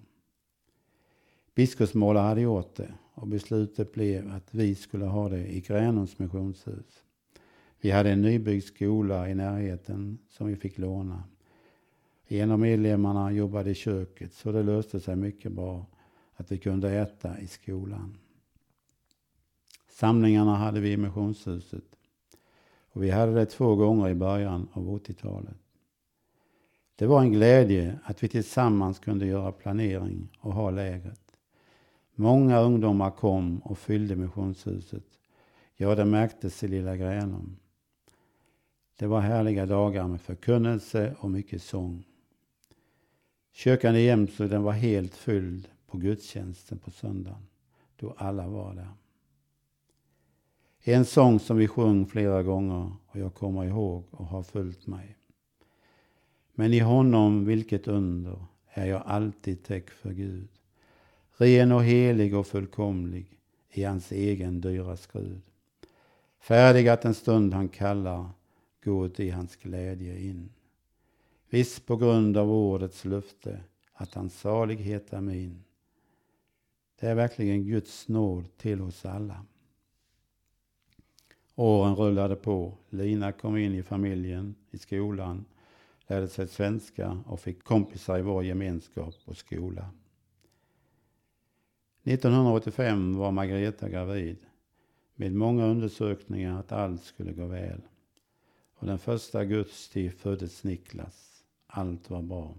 Biskopsmåla 1.54 2.22
hade 2.22 2.40
gjort 2.40 2.76
det 2.76 2.94
och 3.14 3.26
beslutet 3.26 3.92
blev 3.92 4.32
att 4.32 4.54
vi 4.54 4.74
skulle 4.74 5.04
ha 5.04 5.28
det 5.28 5.56
i 5.56 5.60
Gränums 5.60 6.18
missionshus. 6.18 7.02
Vi 7.80 7.90
hade 7.90 8.10
en 8.10 8.22
nybyggd 8.22 8.64
skola 8.64 9.30
i 9.30 9.34
närheten 9.34 10.18
som 10.28 10.46
vi 10.46 10.56
fick 10.56 10.78
låna. 10.78 11.22
En 12.28 12.50
av 12.50 12.58
medlemmarna 12.58 13.32
jobbade 13.32 13.70
i 13.70 13.74
köket 13.74 14.32
så 14.32 14.52
det 14.52 14.62
löste 14.62 15.00
sig 15.00 15.16
mycket 15.16 15.52
bra 15.52 15.86
att 16.36 16.52
vi 16.52 16.58
kunde 16.58 16.90
äta 16.90 17.38
i 17.38 17.46
skolan. 17.46 18.18
Samlingarna 19.88 20.56
hade 20.56 20.80
vi 20.80 20.92
i 20.92 20.96
missionshuset 20.96 21.84
och 22.92 23.02
vi 23.02 23.10
hade 23.10 23.34
det 23.34 23.46
två 23.46 23.74
gånger 23.74 24.08
i 24.08 24.14
början 24.14 24.68
av 24.72 24.98
80-talet. 24.98 25.56
Det 26.96 27.06
var 27.06 27.20
en 27.20 27.32
glädje 27.32 27.98
att 28.04 28.22
vi 28.22 28.28
tillsammans 28.28 28.98
kunde 28.98 29.26
göra 29.26 29.52
planering 29.52 30.28
och 30.40 30.52
ha 30.52 30.70
lägret. 30.70 31.38
Många 32.14 32.60
ungdomar 32.60 33.10
kom 33.10 33.58
och 33.58 33.78
fyllde 33.78 34.16
missionshuset. 34.16 35.04
Ja, 35.76 35.94
det 35.94 36.04
märktes 36.04 36.64
i 36.64 36.68
Lilla 36.68 36.96
Gränum. 36.96 37.56
Det 38.98 39.06
var 39.06 39.20
härliga 39.20 39.66
dagar 39.66 40.08
med 40.08 40.20
förkunnelse 40.20 41.14
och 41.18 41.30
mycket 41.30 41.62
sång. 41.62 42.04
Kyrkan 43.56 43.96
i 43.96 44.00
Jämshög 44.00 44.50
den 44.50 44.62
var 44.62 44.72
helt 44.72 45.14
fylld 45.14 45.68
på 45.86 45.98
gudstjänsten 45.98 46.78
på 46.78 46.90
söndagen, 46.90 47.46
då 47.96 48.14
alla 48.16 48.48
var 48.48 48.74
där. 48.74 48.88
En 50.82 51.04
sång 51.04 51.40
som 51.40 51.56
vi 51.56 51.68
sjöng 51.68 52.06
flera 52.06 52.42
gånger 52.42 52.92
och 53.06 53.20
jag 53.20 53.34
kommer 53.34 53.64
ihåg 53.64 54.04
och 54.10 54.26
har 54.26 54.42
följt 54.42 54.86
mig. 54.86 55.16
Men 56.54 56.72
i 56.72 56.78
honom, 56.78 57.44
vilket 57.44 57.88
under, 57.88 58.44
är 58.68 58.86
jag 58.86 59.02
alltid 59.06 59.64
täck 59.64 59.90
för 59.90 60.12
Gud. 60.12 60.48
Ren 61.36 61.72
och 61.72 61.84
helig 61.84 62.36
och 62.36 62.46
fullkomlig 62.46 63.38
i 63.70 63.84
hans 63.84 64.12
egen 64.12 64.60
dyra 64.60 64.96
skrud. 64.96 65.42
Färdig 66.40 66.88
att 66.88 67.04
en 67.04 67.14
stund 67.14 67.54
han 67.54 67.68
kallar, 67.68 68.30
gå 68.84 69.08
i 69.16 69.30
hans 69.30 69.56
glädje 69.56 70.20
in. 70.20 70.50
Viss 71.50 71.80
på 71.80 71.96
grund 71.96 72.36
av 72.36 72.50
ordets 72.50 73.04
löfte 73.04 73.60
att 73.92 74.14
hans 74.14 74.40
salighet 74.40 75.12
är 75.12 75.20
min. 75.20 75.64
Det 77.00 77.06
är 77.06 77.14
verkligen 77.14 77.64
Guds 77.64 78.08
nåd 78.08 78.56
till 78.56 78.82
oss 78.82 79.04
alla. 79.04 79.46
Åren 81.54 81.96
rullade 81.96 82.36
på. 82.36 82.78
Lina 82.90 83.32
kom 83.32 83.56
in 83.56 83.74
i 83.74 83.82
familjen, 83.82 84.54
i 84.70 84.78
skolan. 84.78 85.44
lärde 86.06 86.28
sig 86.28 86.48
svenska 86.48 87.22
och 87.26 87.40
fick 87.40 87.64
kompisar 87.64 88.18
i 88.18 88.22
vår 88.22 88.44
gemenskap 88.44 89.14
och 89.24 89.36
skola. 89.36 89.90
1985 92.04 93.16
var 93.16 93.30
Margareta 93.30 93.88
gravid 93.88 94.38
med 95.14 95.32
många 95.32 95.66
undersökningar 95.66 96.60
att 96.60 96.72
allt 96.72 97.04
skulle 97.04 97.32
gå 97.32 97.46
väl. 97.46 97.80
Och 98.74 98.86
den 98.86 98.98
första 98.98 99.38
augusti 99.38 100.10
föddes 100.10 100.64
Niklas. 100.64 101.35
Allt 101.66 102.10
var 102.10 102.22
bra. 102.22 102.54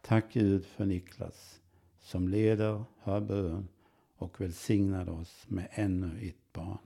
Tack 0.00 0.32
Gud 0.32 0.64
för 0.66 0.84
Niklas 0.84 1.60
som 2.00 2.28
leder, 2.28 2.84
hör 2.98 3.20
bön 3.20 3.68
och 4.16 4.40
välsignade 4.40 5.10
oss 5.10 5.44
med 5.48 5.68
ännu 5.70 6.28
ett 6.28 6.52
barn. 6.52 6.78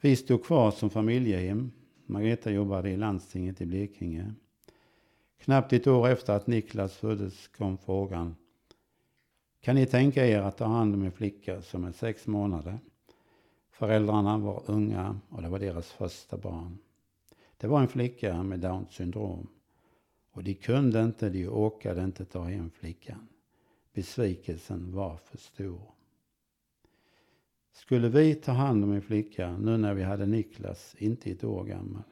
Vi 0.00 0.16
stod 0.16 0.44
kvar 0.44 0.70
som 0.70 0.90
familjehem. 0.90 1.72
Margareta 2.06 2.50
jobbade 2.50 2.90
i 2.90 2.96
landstinget 2.96 3.60
i 3.60 3.66
Blekinge. 3.66 4.34
Knappt 5.38 5.72
ett 5.72 5.86
år 5.86 6.08
efter 6.08 6.32
att 6.32 6.46
Niklas 6.46 6.96
föddes 6.96 7.48
kom 7.48 7.78
frågan. 7.78 8.36
Kan 9.60 9.74
ni 9.74 9.86
tänka 9.86 10.26
er 10.26 10.40
att 10.40 10.56
ta 10.56 10.64
hand 10.64 10.94
om 10.94 11.02
en 11.02 11.12
flicka 11.12 11.62
som 11.62 11.84
är 11.84 11.92
sex 11.92 12.26
månader? 12.26 12.78
Föräldrarna 13.70 14.38
var 14.38 14.62
unga 14.66 15.20
och 15.28 15.42
det 15.42 15.48
var 15.48 15.58
deras 15.58 15.90
första 15.92 16.36
barn. 16.36 16.78
Det 17.64 17.68
var 17.68 17.80
en 17.80 17.88
flicka 17.88 18.42
med 18.42 18.60
Downs 18.60 18.90
syndrom. 18.90 19.48
Och 20.30 20.44
de 20.44 20.54
kunde 20.54 21.02
inte, 21.02 21.30
de 21.30 21.48
orkade 21.48 22.04
inte 22.04 22.24
ta 22.24 22.44
hem 22.44 22.70
flickan. 22.70 23.28
Besvikelsen 23.92 24.92
var 24.92 25.16
för 25.16 25.38
stor. 25.38 25.80
Skulle 27.72 28.08
vi 28.08 28.34
ta 28.34 28.52
hand 28.52 28.84
om 28.84 28.92
en 28.92 29.02
flicka 29.02 29.56
nu 29.56 29.76
när 29.76 29.94
vi 29.94 30.02
hade 30.02 30.26
Niklas, 30.26 30.96
inte 30.98 31.30
ett 31.30 31.44
år 31.44 31.64
gammal? 31.64 32.02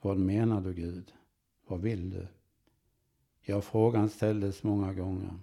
Vad 0.00 0.18
menar 0.18 0.60
du 0.60 0.74
Gud? 0.74 1.12
Vad 1.66 1.80
vill 1.80 2.10
du? 2.10 2.26
Ja, 3.40 3.60
frågan 3.60 4.08
ställdes 4.08 4.62
många 4.62 4.92
gånger. 4.92 5.38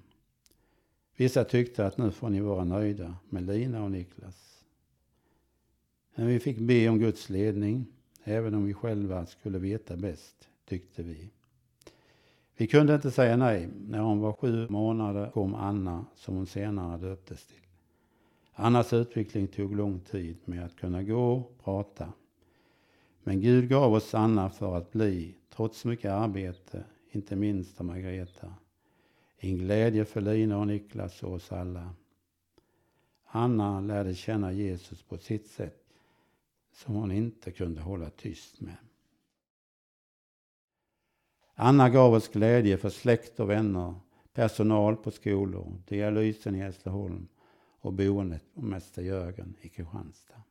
Vissa 1.15 1.43
tyckte 1.43 1.85
att 1.85 1.97
nu 1.97 2.11
får 2.11 2.29
ni 2.29 2.41
vara 2.41 2.63
nöjda 2.63 3.15
med 3.29 3.43
Lina 3.43 3.83
och 3.83 3.91
Niklas. 3.91 4.65
Men 6.15 6.27
vi 6.27 6.39
fick 6.39 6.57
be 6.57 6.89
om 6.89 6.99
Guds 6.99 7.29
ledning, 7.29 7.85
även 8.29 8.53
om 8.53 8.65
vi 8.65 8.73
själva 8.73 9.25
skulle 9.25 9.59
veta 9.59 9.97
bäst, 9.97 10.49
tyckte 10.65 11.03
vi. 11.03 11.29
Vi 12.57 12.67
kunde 12.67 12.95
inte 12.95 13.11
säga 13.11 13.37
nej. 13.37 13.69
När 13.87 13.99
hon 13.99 14.19
var 14.19 14.33
sju 14.33 14.67
månader 14.69 15.31
kom 15.31 15.55
Anna, 15.55 16.05
som 16.15 16.35
hon 16.35 16.45
senare 16.45 16.97
döptes 16.97 17.45
till. 17.45 17.55
Annas 18.53 18.93
utveckling 18.93 19.47
tog 19.47 19.75
lång 19.75 19.99
tid 19.99 20.37
med 20.45 20.65
att 20.65 20.75
kunna 20.75 21.03
gå 21.03 21.33
och 21.33 21.63
prata. 21.63 22.13
Men 23.23 23.41
Gud 23.41 23.69
gav 23.69 23.93
oss 23.93 24.13
Anna 24.13 24.49
för 24.49 24.77
att 24.77 24.91
bli, 24.91 25.35
trots 25.55 25.85
mycket 25.85 26.11
arbete, 26.11 26.83
inte 27.11 27.35
minst 27.35 27.79
av 27.79 27.85
Margareta, 27.85 28.53
en 29.37 29.57
glädje 29.57 30.05
för 30.05 30.21
Lina 30.21 30.57
och 30.57 30.67
Niklas 30.67 31.23
och 31.23 31.33
oss 31.33 31.51
alla. 31.51 31.89
Anna 33.25 33.81
lärde 33.81 34.15
känna 34.15 34.51
Jesus 34.51 35.03
på 35.03 35.17
sitt 35.17 35.47
sätt 35.47 35.78
som 36.79 36.95
hon 36.95 37.11
inte 37.11 37.51
kunde 37.51 37.81
hålla 37.81 38.09
tyst 38.09 38.61
med. 38.61 38.77
Anna 41.53 41.89
gav 41.89 42.13
oss 42.13 42.27
glädje 42.27 42.77
för 42.77 42.89
släkt 42.89 43.39
och 43.39 43.49
vänner, 43.49 43.95
personal 44.33 44.95
på 44.95 45.11
skolor, 45.11 45.81
dialysen 45.87 46.55
i 46.55 46.59
Hässleholm 46.59 47.27
och 47.79 47.93
boendet 47.93 48.43
på 48.53 48.61
Mäster 48.61 49.01
Jörgen 49.01 49.55
i 49.61 49.69
Kristianstad. 49.69 50.41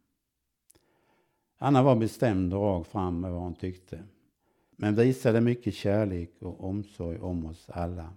Anna 1.58 1.82
var 1.82 1.96
bestämd 1.96 2.54
och 2.54 2.60
rakt 2.60 2.90
fram 2.90 3.20
med 3.20 3.32
vad 3.32 3.42
hon 3.42 3.54
tyckte, 3.54 4.04
men 4.76 4.94
visade 4.94 5.40
mycket 5.40 5.74
kärlek 5.74 6.30
och 6.38 6.64
omsorg 6.64 7.18
om 7.18 7.46
oss 7.46 7.70
alla. 7.70 8.12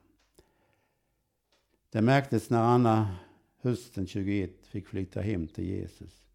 Det 1.89 2.01
märktes 2.01 2.49
när 2.49 2.61
Anna 2.61 3.15
hösten 3.61 4.07
21 4.07 4.65
fick 4.65 4.87
flytta 4.87 5.21
hem 5.21 5.47
till 5.47 5.65
Jesus. 5.65 6.30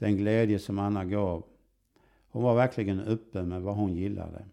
Den 0.00 0.16
glädje 0.16 0.58
som 0.58 0.78
Anna 0.78 1.04
gav. 1.04 1.44
Hon 2.30 2.42
var 2.42 2.54
verkligen 2.54 3.00
öppen 3.00 3.48
med 3.48 3.62
vad 3.62 3.76
hon 3.76 3.94
gillade. 3.94 4.44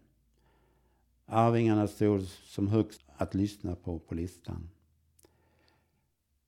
Arvingarna 1.26 1.88
stod 1.88 2.22
som 2.26 2.68
högst 2.68 3.04
att 3.16 3.34
lyssna 3.34 3.74
på 3.74 3.98
på 3.98 4.14
listan. 4.14 4.68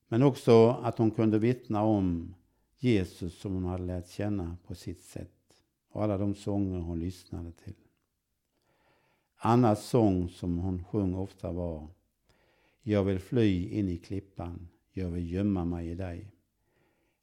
Men 0.08 0.22
också 0.22 0.68
att 0.68 0.98
hon 0.98 1.10
kunde 1.10 1.38
vittna 1.38 1.82
om 1.82 2.34
Jesus 2.78 3.38
som 3.40 3.54
hon 3.54 3.64
hade 3.64 3.84
lärt 3.84 4.08
känna 4.08 4.56
på 4.66 4.74
sitt 4.74 5.00
sätt 5.00 5.54
och 5.90 6.02
alla 6.02 6.18
de 6.18 6.34
sånger 6.34 6.78
hon 6.78 7.00
lyssnade 7.00 7.52
till. 7.52 7.76
Annas 9.36 9.86
sång 9.86 10.28
som 10.28 10.58
hon 10.58 10.84
sjöng 10.84 11.14
ofta 11.14 11.52
var 11.52 11.88
Jag 12.82 13.04
vill 13.04 13.18
fly 13.18 13.68
in 13.68 13.88
i 13.88 13.96
klippan, 13.96 14.68
jag 14.92 15.08
vill 15.08 15.32
gömma 15.32 15.64
mig 15.64 15.88
i 15.88 15.94
dig. 15.94 16.30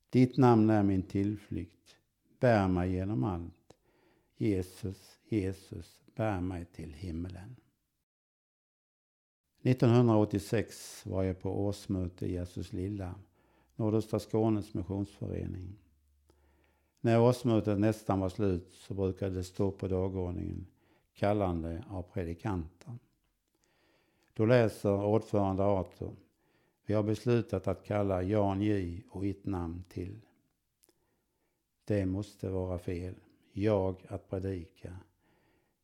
Ditt 0.10 0.38
namn 0.38 0.70
är 0.70 0.84
min 0.84 1.04
tillflykt, 1.04 1.98
bär 2.40 2.68
mig 2.68 2.92
genom 2.92 3.24
allt. 3.24 3.54
Jesus, 4.38 5.20
Jesus, 5.30 6.02
bär 6.16 6.42
mig 6.42 6.66
till 6.66 6.94
himmelen. 6.94 7.56
1986 9.62 11.06
var 11.06 11.24
jag 11.24 11.42
på 11.42 11.66
årsmöte 11.66 12.26
i 12.26 12.32
Jesus 12.32 12.74
lilla, 12.74 13.16
Nordöstra 13.76 14.20
Skånes 14.20 14.74
missionsförening. 14.74 15.76
När 17.02 17.22
årsmötet 17.22 17.80
nästan 17.80 18.20
var 18.20 18.30
slut 18.30 18.72
så 18.72 18.94
brukade 18.94 19.36
det 19.36 19.44
stå 19.44 19.72
på 19.72 19.88
dagordningen 19.88 20.68
kallande 21.14 21.84
av 21.90 22.02
predikanter. 22.02 22.94
Då 24.34 24.46
läser 24.46 25.06
ordförande 25.06 25.64
Arthur 25.64 26.16
vi 26.88 26.94
har 26.94 27.04
beslutat 27.04 27.68
att 27.68 27.84
kalla 27.84 28.24
Jan 28.24 28.62
J 28.62 29.04
och 29.10 29.26
ett 29.26 29.46
namn 29.46 29.84
till. 29.90 30.22
Det 31.86 32.06
måste 32.06 32.50
vara 32.50 32.80
fel. 32.80 33.16
Jag 33.52 34.06
att 34.08 34.30
predika. 34.30 34.98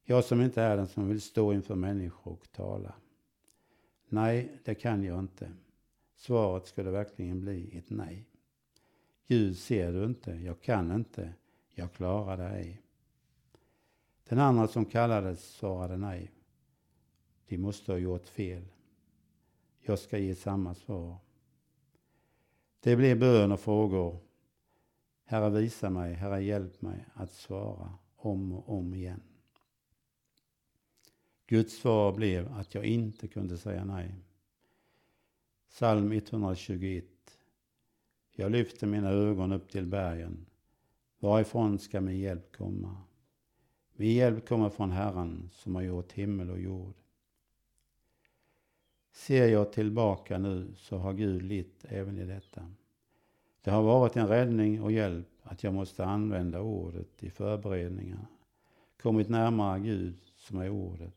Jag 0.03 0.23
som 0.23 0.41
inte 0.41 0.61
är 0.61 0.77
den 0.77 0.87
som 0.87 1.09
vill 1.09 1.21
stå 1.21 1.53
inför 1.53 1.75
människor 1.75 2.33
och 2.33 2.51
tala. 2.51 2.93
Nej, 4.09 4.51
det 4.63 4.75
kan 4.75 5.03
jag 5.03 5.19
inte. 5.19 5.51
Svaret 6.15 6.67
skulle 6.67 6.91
verkligen 6.91 7.41
bli 7.41 7.77
ett 7.77 7.89
nej. 7.89 8.25
Gud 9.27 9.57
ser 9.57 9.93
du 9.93 10.03
inte, 10.03 10.31
jag 10.31 10.61
kan 10.61 10.91
inte, 10.91 11.33
jag 11.69 11.93
klarar 11.93 12.37
det 12.37 12.49
ej. 12.49 12.81
Den 14.23 14.39
andra 14.39 14.67
som 14.67 14.85
kallades 14.85 15.55
svarade 15.55 15.97
nej. 15.97 16.31
De 17.47 17.57
måste 17.57 17.91
ha 17.91 17.99
gjort 17.99 18.27
fel. 18.27 18.72
Jag 19.85 19.99
ska 19.99 20.17
ge 20.17 20.35
samma 20.35 20.75
svar. 20.75 21.17
Det 22.79 22.95
blev 22.95 23.19
bön 23.19 23.51
och 23.51 23.59
frågor. 23.59 24.19
Herre 25.23 25.49
visa 25.49 25.89
mig, 25.89 26.13
Herre 26.13 26.43
hjälp 26.43 26.81
mig 26.81 27.05
att 27.13 27.31
svara 27.31 27.93
om 28.15 28.53
och 28.53 28.77
om 28.77 28.93
igen. 28.93 29.21
Guds 31.47 31.73
svar 31.73 32.13
blev 32.13 32.53
att 32.53 32.75
jag 32.75 32.85
inte 32.85 33.27
kunde 33.27 33.57
säga 33.57 33.85
nej. 33.85 34.15
Psalm 35.69 36.11
121. 36.11 37.05
Jag 38.31 38.51
lyfter 38.51 38.87
mina 38.87 39.09
ögon 39.09 39.51
upp 39.51 39.71
till 39.71 39.85
bergen. 39.85 40.45
Varifrån 41.19 41.79
ska 41.79 42.01
min 42.01 42.19
hjälp 42.19 42.55
komma? 42.55 42.97
Min 43.93 44.13
hjälp 44.13 44.47
kommer 44.47 44.69
från 44.69 44.91
Herren 44.91 45.49
som 45.53 45.75
har 45.75 45.81
gjort 45.81 46.11
himmel 46.11 46.49
och 46.49 46.59
jord. 46.59 47.02
Ser 49.13 49.47
jag 49.47 49.71
tillbaka 49.71 50.37
nu 50.37 50.73
så 50.77 50.97
har 50.97 51.13
Gud 51.13 51.41
litt 51.41 51.85
även 51.89 52.17
i 52.17 52.25
detta. 52.25 52.71
Det 53.61 53.71
har 53.71 53.83
varit 53.83 54.15
en 54.15 54.27
räddning 54.27 54.81
och 54.81 54.91
hjälp 54.91 55.27
att 55.43 55.63
jag 55.63 55.73
måste 55.73 56.05
använda 56.05 56.61
ordet 56.61 57.23
i 57.23 57.29
förberedningarna. 57.29 58.27
Kommit 59.01 59.29
närmare 59.29 59.79
Gud 59.79 60.15
som 60.35 60.57
är 60.57 60.69
ordet. 60.69 61.13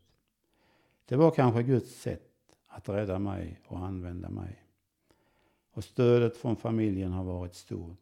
Det 1.05 1.17
var 1.17 1.31
kanske 1.31 1.63
Guds 1.63 2.01
sätt 2.01 2.57
att 2.67 2.89
rädda 2.89 3.19
mig 3.19 3.61
och 3.67 3.79
använda 3.79 4.31
mig. 4.31 4.63
Och 5.71 5.85
stödet 5.85 6.37
från 6.37 6.57
familjen 6.57 7.13
har 7.13 7.25
varit 7.25 7.55
stort. 7.55 7.99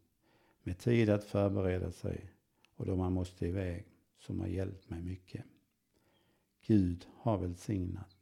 Med 0.63 0.79
tid 0.79 1.11
att 1.11 1.25
förbereda 1.25 1.93
sig 1.93 2.31
och 2.77 2.87
då 2.87 2.97
man 2.97 3.13
måste 3.13 3.47
iväg 3.47 3.87
som 4.19 4.41
har 4.41 4.47
hjälpt 4.47 4.91
mig 4.91 5.03
mycket. 5.03 5.45
Gud 6.67 7.07
har 7.17 7.39
välsignat. 7.39 8.14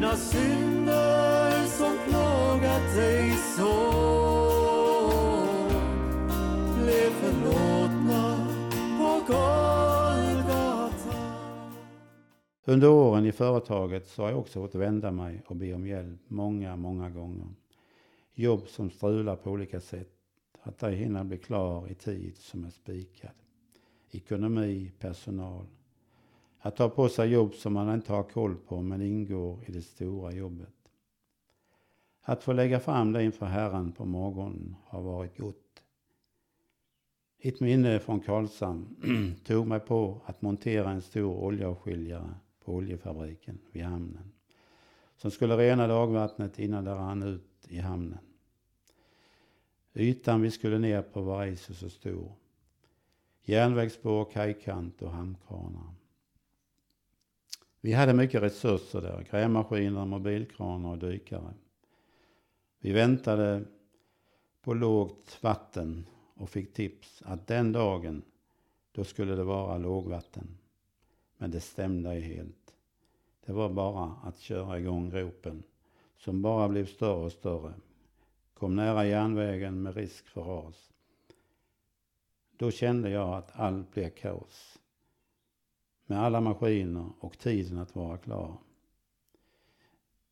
Dina 0.00 0.16
synder 0.16 1.66
som 1.66 1.98
plågat 2.08 2.94
dig 2.96 3.30
så 3.30 3.72
blev 6.76 7.10
förlåtna 7.10 8.48
på 8.98 9.32
Golgata. 9.32 11.16
Under 12.64 12.88
åren 12.88 13.26
i 13.26 13.32
företaget 13.32 14.06
så 14.06 14.22
har 14.22 14.30
jag 14.30 14.38
också 14.38 14.60
fått 14.60 14.74
vända 14.74 15.10
mig 15.10 15.42
och 15.46 15.56
be 15.56 15.74
om 15.74 15.86
hjälp 15.86 16.20
många, 16.28 16.76
många 16.76 17.10
gånger. 17.10 17.48
Jobb 18.34 18.68
som 18.68 18.90
strular 18.90 19.36
på 19.36 19.50
olika 19.50 19.80
sätt. 19.80 20.12
Att 20.62 20.82
ej 20.82 20.94
hinna 20.94 21.24
bli 21.24 21.38
klar 21.38 21.88
i 21.90 21.94
tid 21.94 22.36
som 22.36 22.64
är 22.64 22.70
spikad. 22.70 23.34
Ekonomi, 24.10 24.92
personal. 24.98 25.66
Att 26.60 26.76
ta 26.76 26.88
på 26.88 27.08
sig 27.08 27.30
jobb 27.30 27.54
som 27.54 27.72
man 27.72 27.94
inte 27.94 28.12
har 28.12 28.22
koll 28.22 28.56
på 28.56 28.82
men 28.82 29.02
ingår 29.02 29.64
i 29.66 29.72
det 29.72 29.82
stora 29.82 30.32
jobbet. 30.32 30.74
Att 32.22 32.42
få 32.42 32.52
lägga 32.52 32.80
fram 32.80 33.12
det 33.12 33.24
inför 33.24 33.46
Herren 33.46 33.92
på 33.92 34.04
morgonen 34.04 34.76
har 34.84 35.02
varit 35.02 35.38
gott. 35.38 35.82
Ett 37.38 37.60
minne 37.60 37.98
från 37.98 38.20
Karlshamn 38.20 38.96
tog 39.44 39.66
mig 39.66 39.80
på 39.80 40.20
att 40.24 40.42
montera 40.42 40.90
en 40.90 41.02
stor 41.02 41.36
oljeavskiljare 41.36 42.34
på 42.64 42.74
oljefabriken 42.74 43.58
vid 43.72 43.82
hamnen 43.82 44.32
som 45.20 45.30
skulle 45.30 45.56
rena 45.56 45.86
dagvattnet 45.86 46.58
innan 46.58 46.84
det 46.84 46.94
rann 46.94 47.22
ut 47.22 47.66
i 47.68 47.78
hamnen. 47.78 48.18
Ytan 49.94 50.42
vi 50.42 50.50
skulle 50.50 50.78
ner 50.78 51.02
på 51.02 51.22
var 51.22 51.42
ej 51.42 51.56
så 51.56 51.90
stor. 51.90 52.32
Järnvägsspår, 53.42 54.24
kajkant 54.24 55.02
och 55.02 55.10
hamnkranar. 55.10 55.94
Vi 57.80 57.92
hade 57.92 58.14
mycket 58.14 58.42
resurser 58.42 59.00
där, 59.00 59.26
grävmaskiner, 59.30 60.04
mobilkranar 60.04 60.90
och 60.90 60.98
dykare. 60.98 61.54
Vi 62.78 62.92
väntade 62.92 63.64
på 64.62 64.74
lågt 64.74 65.38
vatten 65.40 66.06
och 66.34 66.50
fick 66.50 66.72
tips 66.72 67.22
att 67.24 67.46
den 67.46 67.72
dagen, 67.72 68.22
då 68.92 69.04
skulle 69.04 69.34
det 69.34 69.44
vara 69.44 69.78
lågvatten. 69.78 70.58
Men 71.36 71.50
det 71.50 71.60
stämde 71.60 72.10
helt. 72.10 72.74
Det 73.46 73.52
var 73.52 73.68
bara 73.68 74.14
att 74.22 74.38
köra 74.38 74.78
igång 74.78 75.10
gropen, 75.10 75.62
som 76.16 76.42
bara 76.42 76.68
blev 76.68 76.86
större 76.86 77.24
och 77.24 77.32
större. 77.32 77.74
Kom 78.54 78.76
nära 78.76 79.06
järnvägen 79.06 79.82
med 79.82 79.94
risk 79.96 80.28
för 80.28 80.42
ras. 80.42 80.92
Då 82.56 82.70
kände 82.70 83.10
jag 83.10 83.34
att 83.34 83.50
allt 83.52 83.94
blev 83.94 84.10
kaos. 84.10 84.79
Med 86.10 86.20
alla 86.20 86.40
maskiner 86.40 87.10
och 87.18 87.38
tiden 87.38 87.78
att 87.78 87.96
vara 87.96 88.18
klar. 88.18 88.56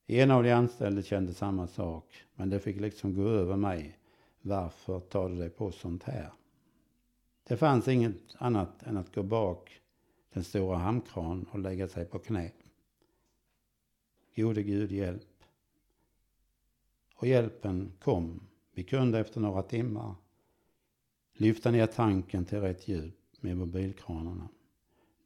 En 0.06 0.30
av 0.30 0.42
de 0.42 0.52
anställda 0.52 1.02
kände 1.02 1.34
samma 1.34 1.66
sak, 1.66 2.24
men 2.34 2.50
det 2.50 2.60
fick 2.60 2.76
liksom 2.76 3.14
gå 3.14 3.22
över 3.22 3.56
mig. 3.56 3.98
Varför 4.40 5.00
tar 5.00 5.28
du 5.28 5.36
dig 5.36 5.50
på 5.50 5.72
sånt 5.72 6.02
här? 6.02 6.32
Det 7.44 7.56
fanns 7.56 7.88
inget 7.88 8.16
annat 8.38 8.82
än 8.82 8.96
att 8.96 9.14
gå 9.14 9.22
bak 9.22 9.80
den 10.32 10.44
stora 10.44 10.76
hamnkran 10.76 11.46
och 11.52 11.58
lägga 11.58 11.88
sig 11.88 12.04
på 12.04 12.18
knä. 12.18 12.52
Gode 14.36 14.62
Gud 14.62 14.92
hjälp. 14.92 15.44
Och 17.14 17.26
hjälpen 17.26 17.92
kom. 17.98 18.40
Vi 18.72 18.84
kunde 18.84 19.18
efter 19.18 19.40
några 19.40 19.62
timmar 19.62 20.14
lyfta 21.32 21.70
ner 21.70 21.86
tanken 21.86 22.44
till 22.44 22.60
rätt 22.60 22.88
djup 22.88 23.14
med 23.40 23.56
mobilkranarna. 23.56 24.48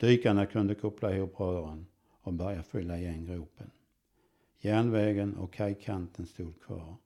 Dykarna 0.02 0.46
kunde 0.46 0.74
koppla 0.74 1.16
ihop 1.16 1.40
rören 1.40 1.86
och 2.22 2.32
börja 2.32 2.62
fylla 2.62 2.98
igen 2.98 3.24
gropen. 3.24 3.70
Järnvägen 4.60 5.36
och 5.36 5.52
kajkanten 5.52 6.26
stod 6.26 6.62
kvar. 6.62 6.96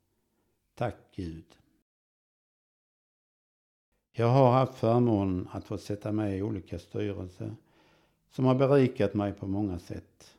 Tack 0.74 0.96
Gud. 1.14 1.44
Jag 4.12 4.28
har 4.28 4.52
haft 4.52 4.74
förmånen 4.74 5.48
att 5.52 5.64
få 5.64 5.78
sätta 5.78 6.12
mig 6.12 6.38
i 6.38 6.42
olika 6.42 6.78
styrelser 6.78 7.56
som 8.30 8.44
har 8.44 8.54
berikat 8.54 9.14
mig 9.14 9.32
på 9.32 9.46
många 9.46 9.78
sätt. 9.78 10.36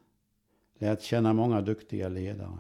Lärt 0.74 1.02
känna 1.02 1.34
många 1.34 1.62
duktiga 1.62 2.10
ledare 2.10 2.58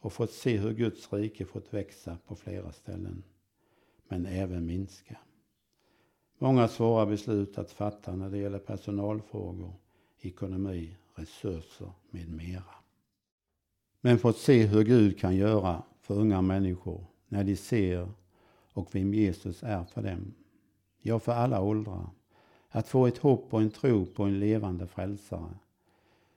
och 0.00 0.12
fått 0.12 0.32
se 0.32 0.56
hur 0.56 0.72
Guds 0.72 1.12
rike 1.12 1.44
fått 1.44 1.74
växa 1.74 2.18
på 2.26 2.36
flera 2.36 2.72
ställen, 2.72 3.22
men 4.08 4.26
även 4.26 4.66
minska. 4.66 5.18
Många 6.38 6.68
svåra 6.68 7.06
beslut 7.06 7.58
att 7.58 7.70
fatta 7.70 8.16
när 8.16 8.30
det 8.30 8.38
gäller 8.38 8.58
personalfrågor, 8.58 9.72
ekonomi, 10.20 10.96
resurser 11.14 11.92
med 12.10 12.28
mera. 12.28 12.74
Men 14.00 14.18
fått 14.18 14.38
se 14.38 14.66
hur 14.66 14.84
Gud 14.84 15.18
kan 15.18 15.36
göra 15.36 15.82
för 16.00 16.14
unga 16.14 16.42
människor 16.42 17.04
när 17.28 17.44
de 17.44 17.56
ser 17.56 18.08
och 18.72 18.94
vem 18.94 19.14
Jesus 19.14 19.62
är 19.62 19.84
för 19.84 20.02
dem. 20.02 20.34
Ja, 21.02 21.18
för 21.18 21.32
alla 21.32 21.62
åldrar. 21.62 22.10
Att 22.68 22.88
få 22.88 23.06
ett 23.06 23.18
hopp 23.18 23.54
och 23.54 23.62
en 23.62 23.70
tro 23.70 24.06
på 24.06 24.24
en 24.24 24.38
levande 24.38 24.86
frälsare 24.86 25.54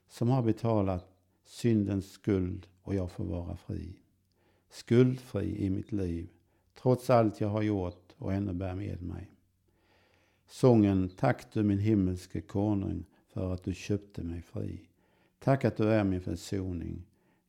som 0.09 0.29
har 0.29 0.43
betalat 0.43 1.11
syndens 1.45 2.11
skuld 2.11 2.67
och 2.81 2.95
jag 2.95 3.11
får 3.11 3.23
vara 3.23 3.57
fri. 3.57 3.99
Skuldfri 4.69 5.65
i 5.65 5.69
mitt 5.69 5.91
liv, 5.91 6.29
trots 6.81 7.09
allt 7.09 7.41
jag 7.41 7.49
har 7.49 7.61
gjort 7.61 8.13
och 8.17 8.33
ännu 8.33 8.53
bär 8.53 8.75
med 8.75 9.01
mig. 9.01 9.38
Sången 10.51 11.09
Tack 11.09 11.53
du 11.53 11.63
min 11.63 11.79
himmelske 11.79 12.41
konung 12.41 13.05
för 13.27 13.53
att 13.53 13.63
du 13.63 13.73
köpte 13.73 14.23
mig 14.23 14.41
fri. 14.41 14.81
Tack 15.39 15.65
att 15.65 15.77
du 15.77 15.89
är 15.89 16.03
min 16.03 16.21
försoning. 16.21 17.05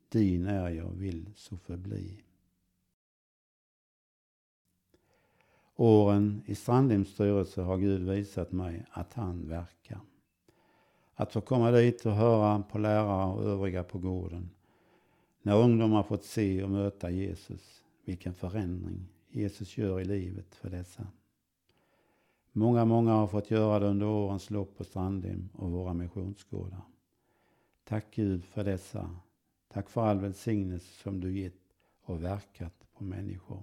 Din 0.09 0.47
är 0.47 0.69
jag 0.69 0.91
vill 0.91 1.31
så 1.37 1.57
förbli. 1.57 2.23
Åren 5.77 6.43
i 6.47 6.55
Strandhems 6.55 7.09
styrelse 7.09 7.61
har 7.63 7.79
Gud 7.79 8.09
visat 8.09 8.53
mig 8.53 8.87
att 8.91 9.15
han 9.15 9.49
verkar. 9.49 10.01
Att 11.15 11.33
få 11.33 11.41
komma 11.41 11.71
dit 11.71 12.07
och 12.07 12.13
höra 12.13 12.63
på 12.63 12.79
lärare 12.79 13.33
och 13.33 13.45
övriga 13.45 13.85
på 13.85 13.99
gården. 13.99 14.51
När 15.43 15.57
ungdomar 15.57 16.03
fått 16.03 16.25
se 16.25 16.63
och 16.63 16.71
möta 16.71 17.11
Jesus, 17.11 17.85
vilken 18.05 18.35
förändring 18.35 19.09
Jesus 19.29 19.79
gör 19.79 20.01
i 20.01 20.05
livet 20.05 20.55
för 20.55 20.71
dessa. 20.71 21.07
Många, 22.53 22.85
många 22.85 23.13
har 23.13 23.27
fått 23.27 23.51
göra 23.51 23.79
det 23.79 23.87
under 23.87 24.07
årens 24.07 24.51
lopp 24.51 24.77
på 24.77 24.85
Strandhem 24.85 25.49
och 25.53 25.71
våra 25.71 25.95
missionsgårdar. 25.95 26.83
Tack 27.85 28.07
Gud 28.11 28.45
för 28.45 28.65
dessa. 28.65 29.11
Tack 29.69 29.91
för 29.91 30.03
all 30.03 30.19
välsignelse 30.19 31.03
som 31.03 31.21
du 31.21 31.39
gett 31.39 31.55
och 32.03 32.25
verkat 32.25 32.87
på 32.99 33.05
människor. 33.05 33.63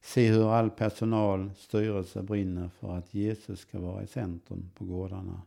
Se 0.00 0.28
hur 0.28 0.52
all 0.52 0.70
personal, 0.70 1.50
styrelse 1.56 2.22
brinner 2.22 2.68
för 2.68 2.92
att 2.92 3.14
Jesus 3.14 3.60
ska 3.60 3.80
vara 3.80 4.02
i 4.02 4.06
centrum 4.06 4.70
på 4.74 4.84
gårdarna 4.84 5.42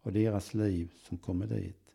och 0.00 0.12
deras 0.12 0.54
liv 0.54 0.92
som 1.08 1.18
kommer 1.18 1.46
dit. 1.46 1.92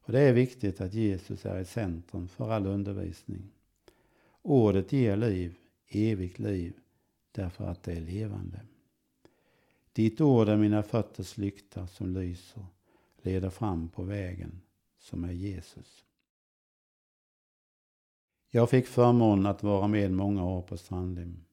Och 0.00 0.12
det 0.12 0.20
är 0.20 0.32
viktigt 0.32 0.80
att 0.80 0.94
Jesus 0.94 1.46
är 1.46 1.60
i 1.60 1.64
centrum 1.64 2.28
för 2.28 2.50
all 2.50 2.66
undervisning. 2.66 3.50
Ordet 4.42 4.92
ger 4.92 5.16
liv, 5.16 5.54
evigt 5.88 6.38
liv, 6.38 6.74
därför 7.32 7.64
att 7.64 7.82
det 7.82 7.92
är 7.92 8.00
levande. 8.00 8.60
Ditt 9.92 10.20
ord 10.20 10.48
är 10.48 10.56
mina 10.56 10.82
fötters 10.82 11.36
lykta 11.36 11.86
som 11.86 12.12
lyser, 12.12 12.66
leder 13.22 13.50
fram 13.50 13.88
på 13.88 14.02
vägen 14.02 14.60
som 14.98 15.24
är 15.24 15.32
Jesus. 15.32 16.04
Jag 18.50 18.70
fick 18.70 18.86
förmånen 18.86 19.46
att 19.46 19.62
vara 19.62 19.88
med 19.88 20.12
många 20.12 20.44
år 20.44 20.62
på 20.62 20.76
Strandhem. 20.76 21.44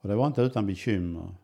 Och 0.00 0.08
det 0.08 0.14
var 0.14 0.26
inte 0.26 0.42
utan 0.42 0.66
bekymmer. 0.66 1.34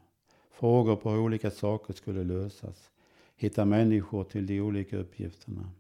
Frågor 0.51 0.97
på 0.97 1.11
hur 1.11 1.19
olika 1.19 1.51
saker 1.51 1.95
skulle 1.95 2.25
lösas. 2.25 2.91
Hitta 3.37 3.65
människor 3.65 4.25
till 4.25 4.47
de 4.47 4.61
olika 4.61 4.97
uppgifterna. 4.97 5.71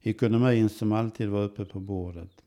Ekonomin 0.00 0.68
som 0.68 0.92
alltid 0.92 1.28
var 1.28 1.42
uppe 1.42 1.64
på 1.64 1.80
bordet. 1.80 2.44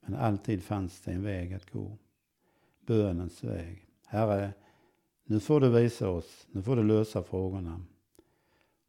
Men 0.00 0.14
alltid 0.14 0.62
fanns 0.62 1.00
det 1.00 1.12
en 1.12 1.22
väg 1.22 1.52
att 1.52 1.70
gå 1.70 1.98
bönens 2.88 3.44
väg. 3.44 3.86
Herre, 4.06 4.52
nu 5.24 5.40
får 5.40 5.60
du 5.60 5.68
visa 5.68 6.08
oss, 6.08 6.46
nu 6.50 6.62
får 6.62 6.76
du 6.76 6.82
lösa 6.82 7.22
frågorna. 7.22 7.80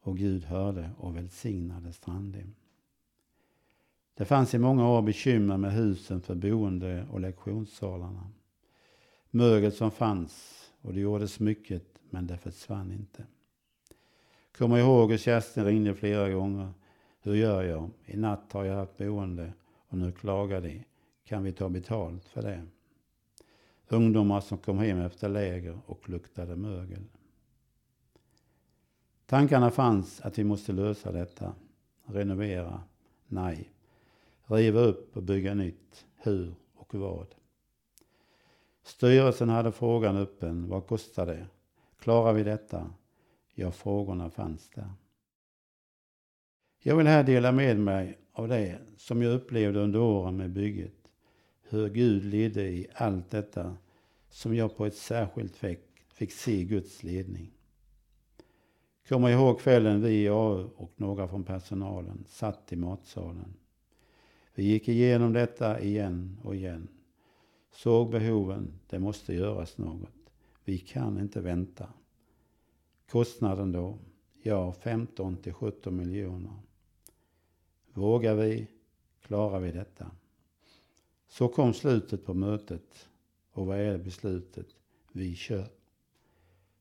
Och 0.02 0.18
Gud 0.18 0.44
hörde 0.44 0.90
och 0.98 1.16
välsignade 1.16 1.94
Strandhem. 1.94 2.56
Det 4.14 4.26
fanns 4.26 4.54
i 4.54 4.60
många 4.60 4.90
år 4.90 5.02
bekymmer 5.02 5.58
med 5.58 5.74
husen 5.74 6.22
för 6.22 6.36
boende 6.36 7.06
och 7.12 7.20
lektionssalarna. 7.20 8.30
Mögel 9.30 9.72
som 9.72 9.92
fanns 9.92 10.66
och 10.82 10.94
det 10.94 11.00
gjordes 11.00 11.40
mycket 11.40 11.84
men 12.10 12.28
det 12.28 12.38
försvann 12.38 12.92
inte. 12.92 13.26
Kommer 14.58 14.78
ihåg 14.78 15.12
hur 15.12 15.18
Kerstin 15.18 15.66
ringde 15.66 15.96
flera 15.96 16.30
gånger. 16.30 16.70
Hur 17.22 17.36
gör 17.36 17.64
jag? 17.64 17.90
I 18.06 18.18
natt 18.18 18.54
har 18.54 18.64
jag 18.64 18.76
haft 18.76 18.98
boende 18.98 19.54
och 19.88 19.98
nu 19.98 20.12
klagar 20.12 20.62
de. 20.62 20.84
Kan 21.26 21.44
vi 21.44 21.52
ta 21.52 21.70
betalt 21.70 22.26
för 22.26 22.42
det? 22.42 22.66
Ungdomar 23.92 24.42
som 24.42 24.58
kom 24.58 24.78
hem 24.78 25.00
efter 25.00 25.30
läger 25.30 25.80
och 25.86 26.10
luktade 26.10 26.56
mögel. 26.56 27.04
Tankarna 29.26 29.72
fanns 29.72 30.22
att 30.22 30.38
vi 30.38 30.44
måste 30.44 30.72
lösa 30.72 31.12
detta. 31.12 31.56
Renovera? 32.06 32.84
Nej. 33.28 33.72
Riva 34.46 34.80
upp 34.80 35.18
och 35.18 35.24
bygga 35.24 35.54
nytt? 35.54 36.06
Hur 36.16 36.56
och 36.76 36.96
vad? 36.96 37.36
Styrelsen 38.84 39.50
hade 39.50 39.72
frågan 39.72 40.18
öppen. 40.18 40.70
Vad 40.70 40.88
kostar 40.88 41.26
det? 41.26 41.48
Klarar 42.00 42.34
vi 42.34 42.44
detta? 42.44 42.94
Ja, 43.54 43.72
frågorna 43.72 44.30
fanns 44.30 44.70
där. 44.70 44.94
Jag 46.80 46.96
vill 46.96 47.08
här 47.08 47.24
dela 47.24 47.52
med 47.52 47.80
mig 47.80 48.20
av 48.34 48.48
det 48.48 48.80
som 48.98 49.22
jag 49.22 49.34
upplevde 49.34 49.80
under 49.80 50.00
åren 50.00 50.38
med 50.38 50.50
bygget 50.50 50.99
hur 51.70 51.90
Gud 51.90 52.24
ledde 52.24 52.70
i 52.70 52.88
allt 52.94 53.32
detta 53.32 53.78
som 54.30 54.56
jag 54.56 54.78
på 54.78 54.86
ett 54.86 54.96
särskilt 54.96 55.56
sätt 55.56 55.86
fick 56.14 56.32
se 56.32 56.64
Guds 56.64 57.04
ledning. 57.04 57.52
Kommer 59.10 59.30
ihåg 59.30 59.60
kvällen 59.60 60.02
vi 60.02 60.24
i 60.24 60.30
AU 60.30 60.70
och 60.76 60.92
några 60.96 61.28
från 61.28 61.44
personalen 61.44 62.24
satt 62.28 62.74
i 62.74 62.76
matsalen. 62.76 63.54
Vi 64.56 64.64
gick 64.64 64.88
igenom 64.88 65.34
detta 65.34 65.82
igen 65.82 66.38
och 66.44 66.56
igen. 66.56 66.88
Såg 67.72 68.12
behoven, 68.12 68.80
det 68.90 69.00
måste 69.00 69.34
göras 69.34 69.78
något. 69.78 70.32
Vi 70.64 70.78
kan 70.78 71.20
inte 71.20 71.42
vänta. 71.42 71.94
Kostnaden 73.10 73.72
då? 73.72 73.98
Ja, 74.42 74.74
15 74.74 75.38
till 75.38 75.54
17 75.54 75.96
miljoner. 75.96 76.54
Vågar 77.94 78.36
vi? 78.36 78.68
Klarar 79.22 79.60
vi 79.60 79.72
detta? 79.72 80.12
Så 81.30 81.48
kom 81.48 81.74
slutet 81.74 82.26
på 82.26 82.34
mötet. 82.34 83.10
Och 83.52 83.66
vad 83.66 83.78
är 83.78 83.98
beslutet? 83.98 84.68
Vi 85.12 85.36
kör. 85.36 85.68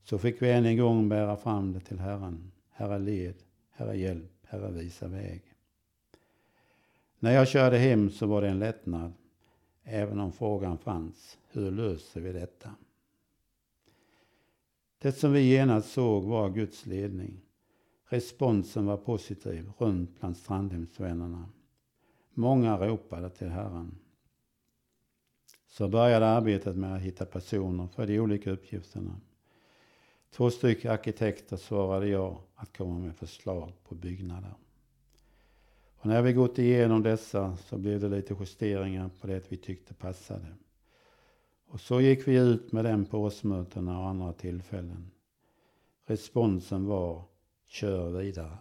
Så 0.03 0.19
fick 0.19 0.43
vi 0.43 0.51
än 0.51 0.67
en 0.67 0.77
gång 0.77 1.09
bära 1.09 1.37
fram 1.37 1.73
det 1.73 1.81
till 1.81 1.99
Herren. 1.99 2.53
Herre 2.71 2.99
led, 2.99 3.35
Herre 3.71 3.99
hjälp, 3.99 4.33
Herre 4.43 4.71
visa 4.71 5.09
väg. 5.09 5.43
När 7.19 7.33
jag 7.33 7.49
körde 7.49 7.79
hem 7.79 8.11
så 8.11 8.27
var 8.27 8.43
det 8.43 8.49
en 8.49 8.59
lättnad, 8.59 9.13
även 9.83 10.21
om 10.21 10.33
frågan 10.33 10.79
fanns, 10.79 11.39
hur 11.51 11.71
löser 11.71 12.21
vi 12.21 12.33
detta? 12.33 12.75
Det 14.99 15.13
som 15.13 15.33
vi 15.33 15.41
genast 15.41 15.93
såg 15.93 16.25
var 16.25 16.51
Guds 16.51 16.87
ledning. 16.87 17.41
Responsen 18.05 18.87
var 18.87 18.97
positiv 18.97 19.73
runt 19.79 20.21
bland 20.21 20.37
Strandhemsvännerna. 20.37 21.49
Många 22.35 22.87
ropade 22.87 23.31
till 23.31 23.49
Herren. 23.49 23.99
Så 25.69 25.89
började 25.89 26.27
arbetet 26.27 26.77
med 26.77 26.95
att 26.95 27.01
hitta 27.01 27.27
personer 27.27 27.87
för 27.87 28.07
de 28.07 28.21
olika 28.21 28.51
uppgifterna. 28.51 29.21
Två 30.31 30.51
stycken 30.51 30.91
arkitekter 30.91 31.57
svarade 31.57 32.09
ja 32.09 32.43
att 32.55 32.77
komma 32.77 32.99
med 32.99 33.17
förslag 33.17 33.73
på 33.85 33.95
byggnader. 33.95 34.55
Och 35.97 36.07
när 36.07 36.23
vi 36.23 36.33
gått 36.33 36.59
igenom 36.59 37.03
dessa 37.03 37.57
så 37.57 37.79
blev 37.79 38.01
det 38.01 38.09
lite 38.09 38.37
justeringar 38.41 39.11
på 39.21 39.27
det 39.27 39.53
vi 39.53 39.57
tyckte 39.57 39.95
passade. 39.95 40.55
Och 41.67 41.81
så 41.81 42.01
gick 42.01 42.29
vi 42.29 42.37
ut 42.37 42.73
med 42.73 42.85
den 42.85 43.05
på 43.05 43.19
årsmötena 43.19 43.99
och 44.01 44.09
andra 44.09 44.33
tillfällen. 44.33 45.11
Responsen 46.07 46.87
var 46.87 47.25
kör 47.67 48.11
vidare. 48.11 48.59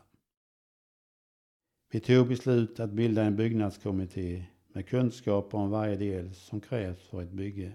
Vi 1.91 1.99
tog 1.99 2.27
beslut 2.27 2.79
att 2.79 2.91
bilda 2.91 3.23
en 3.23 3.35
byggnadskommitté 3.35 4.45
med 4.77 4.87
kunskaper 4.87 5.57
om 5.57 5.69
varje 5.69 5.95
del 5.95 6.33
som 6.33 6.61
krävs 6.61 7.01
för 7.01 7.21
ett 7.21 7.31
bygge. 7.31 7.71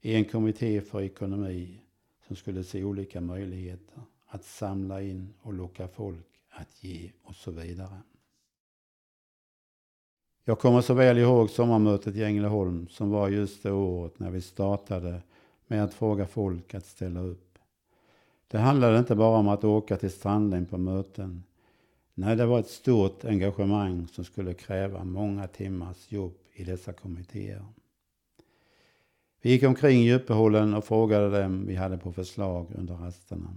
En 0.00 0.24
kommitté 0.24 0.80
för 0.80 1.02
ekonomi 1.02 1.80
som 2.26 2.36
skulle 2.36 2.64
se 2.64 2.84
olika 2.84 3.20
möjligheter 3.20 4.02
att 4.26 4.44
samla 4.44 5.02
in 5.02 5.34
och 5.40 5.54
locka 5.54 5.88
folk 5.88 6.26
att 6.50 6.84
ge 6.84 7.10
och 7.22 7.34
så 7.34 7.50
vidare. 7.50 8.00
Jag 10.44 10.58
kommer 10.58 10.80
så 10.80 10.94
väl 10.94 11.18
ihåg 11.18 11.50
sommarmötet 11.50 12.16
i 12.16 12.24
Ängelholm 12.24 12.88
som 12.88 13.10
var 13.10 13.28
just 13.28 13.62
det 13.62 13.72
året 13.72 14.18
när 14.18 14.30
vi 14.30 14.40
startade 14.40 15.22
med 15.66 15.84
att 15.84 15.94
fråga 15.94 16.26
folk 16.26 16.74
att 16.74 16.86
ställa 16.86 17.20
upp. 17.20 17.58
Det 18.48 18.58
handlade 18.58 18.98
inte 18.98 19.14
bara 19.14 19.38
om 19.38 19.48
att 19.48 19.64
åka 19.64 19.96
till 19.96 20.12
stranden 20.12 20.66
på 20.66 20.78
möten. 20.78 21.42
Nej, 22.14 22.36
det 22.36 22.46
var 22.46 22.60
ett 22.60 22.68
stort 22.68 23.24
engagemang 23.24 24.08
som 24.08 24.24
skulle 24.24 24.54
kräva 24.54 25.04
många 25.04 25.46
timmars 25.46 26.12
jobb 26.12 26.34
i 26.52 26.64
dessa 26.64 26.92
kommittéer. 26.92 27.64
Vi 29.42 29.50
gick 29.50 29.62
omkring 29.62 30.02
i 30.02 30.12
uppehållen 30.12 30.74
och 30.74 30.84
frågade 30.84 31.42
dem 31.42 31.66
vi 31.66 31.74
hade 31.74 31.98
på 31.98 32.12
förslag 32.12 32.66
under 32.74 32.94
rasterna. 32.94 33.56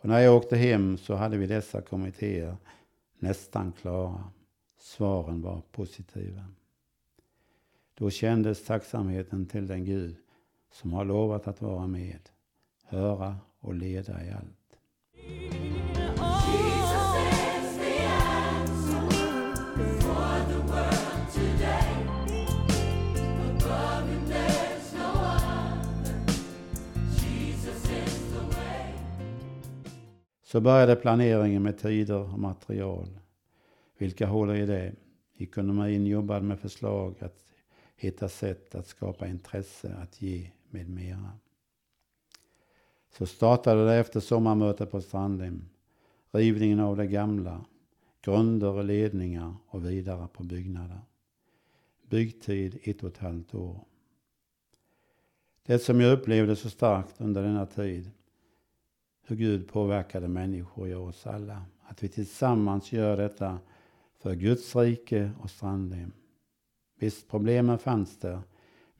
Och 0.00 0.08
när 0.08 0.18
jag 0.18 0.36
åkte 0.36 0.56
hem 0.56 0.98
så 0.98 1.14
hade 1.14 1.36
vi 1.36 1.46
dessa 1.46 1.80
kommittéer 1.80 2.56
nästan 3.18 3.72
klara. 3.72 4.24
Svaren 4.78 5.42
var 5.42 5.62
positiva. 5.70 6.44
Då 7.94 8.10
kändes 8.10 8.64
tacksamheten 8.64 9.46
till 9.46 9.66
den 9.66 9.84
Gud 9.84 10.16
som 10.72 10.92
har 10.92 11.04
lovat 11.04 11.48
att 11.48 11.62
vara 11.62 11.86
med, 11.86 12.28
höra 12.84 13.36
och 13.60 13.74
leda 13.74 14.24
i 14.24 14.30
allt. 14.30 14.61
Så 30.52 30.60
började 30.60 30.96
planeringen 30.96 31.62
med 31.62 31.78
tider 31.78 32.32
och 32.32 32.38
material. 32.38 33.18
Vilka 33.98 34.26
håller 34.26 34.54
i 34.54 34.66
det? 34.66 34.92
Ekonomin 35.36 36.06
jobbade 36.06 36.40
med 36.40 36.60
förslag 36.60 37.14
att 37.20 37.44
hitta 37.96 38.28
sätt 38.28 38.74
att 38.74 38.86
skapa 38.86 39.26
intresse 39.26 39.94
att 40.02 40.22
ge 40.22 40.50
med 40.70 40.90
mera. 40.90 41.32
Så 43.18 43.26
startade 43.26 43.84
det 43.84 43.94
efter 43.94 44.20
sommarmötet 44.20 44.90
på 44.90 45.00
Strandhem. 45.00 45.68
Rivningen 46.32 46.80
av 46.80 46.96
det 46.96 47.06
gamla, 47.06 47.64
grunder 48.22 48.68
och 48.68 48.84
ledningar 48.84 49.54
och 49.66 49.86
vidare 49.86 50.28
på 50.32 50.42
byggnader. 50.42 51.00
Byggtid 52.10 52.78
ett 52.82 53.02
och 53.02 53.10
ett 53.10 53.18
halvt 53.18 53.54
år. 53.54 53.84
Det 55.66 55.78
som 55.78 56.00
jag 56.00 56.12
upplevde 56.12 56.56
så 56.56 56.70
starkt 56.70 57.20
under 57.20 57.42
denna 57.42 57.66
tid, 57.66 58.10
hur 59.26 59.36
Gud 59.36 59.68
påverkade 59.68 60.28
människor 60.28 60.88
i 60.88 60.94
oss 60.94 61.26
alla. 61.26 61.62
Att 61.82 62.02
vi 62.02 62.08
tillsammans 62.08 62.92
gör 62.92 63.16
detta 63.16 63.58
för 64.18 64.34
Guds 64.34 64.76
rike 64.76 65.30
och 65.40 65.50
Strandhem. 65.50 66.12
Visst, 66.98 67.28
problemen 67.28 67.78
fanns 67.78 68.18
där, 68.18 68.40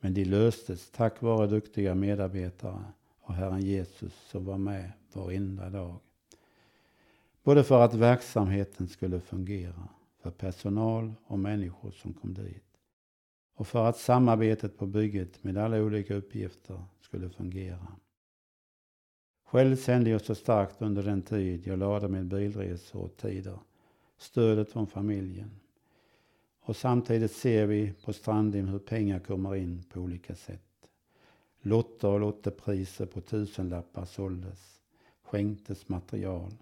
men 0.01 0.15
de 0.15 0.25
löstes 0.25 0.91
tack 0.91 1.23
vare 1.23 1.47
duktiga 1.47 1.95
medarbetare 1.95 2.85
och 3.21 3.35
Herren 3.35 3.61
Jesus 3.61 4.13
som 4.31 4.45
var 4.45 4.59
med 4.59 4.93
varenda 5.13 5.71
dag. 5.71 5.97
Både 7.43 7.65
för 7.65 7.81
att 7.81 7.95
verksamheten 7.95 8.89
skulle 8.89 9.21
fungera, 9.21 9.89
för 10.23 10.31
personal 10.31 11.13
och 11.27 11.39
människor 11.39 11.91
som 11.91 12.13
kom 12.13 12.35
dit. 12.35 12.65
Och 13.55 13.67
för 13.67 13.89
att 13.89 13.97
samarbetet 13.97 14.79
på 14.79 14.87
bygget 14.87 15.45
med 15.45 15.59
alla 15.59 15.83
olika 15.83 16.15
uppgifter 16.15 16.85
skulle 17.01 17.31
fungera. 17.31 17.87
Själv 19.53 19.77
sände 19.77 20.11
jag 20.11 20.21
så 20.21 20.35
starkt 20.35 20.83
under 20.83 21.03
den 21.03 21.23
tid 21.23 21.67
jag 21.67 21.79
lade 21.79 22.09
med 22.09 22.27
bilresor 22.27 23.01
och 23.01 23.17
tider 23.17 23.59
stödet 24.19 24.73
från 24.73 24.87
familjen. 24.87 25.51
Och 26.61 26.77
samtidigt 26.77 27.33
ser 27.33 27.67
vi 27.67 27.93
på 28.05 28.13
Strandhem 28.13 28.69
hur 28.69 28.79
pengar 28.79 29.19
kommer 29.19 29.57
in 29.57 29.85
på 29.93 30.01
olika 30.01 30.35
sätt. 30.35 30.89
Lotter 31.61 32.09
och 32.09 32.21
lottepriser 32.21 33.07
på 33.07 33.21
tusenlappar 33.21 34.05
såldes, 34.05 34.81
skänktes 35.23 35.89
material. 35.89 36.53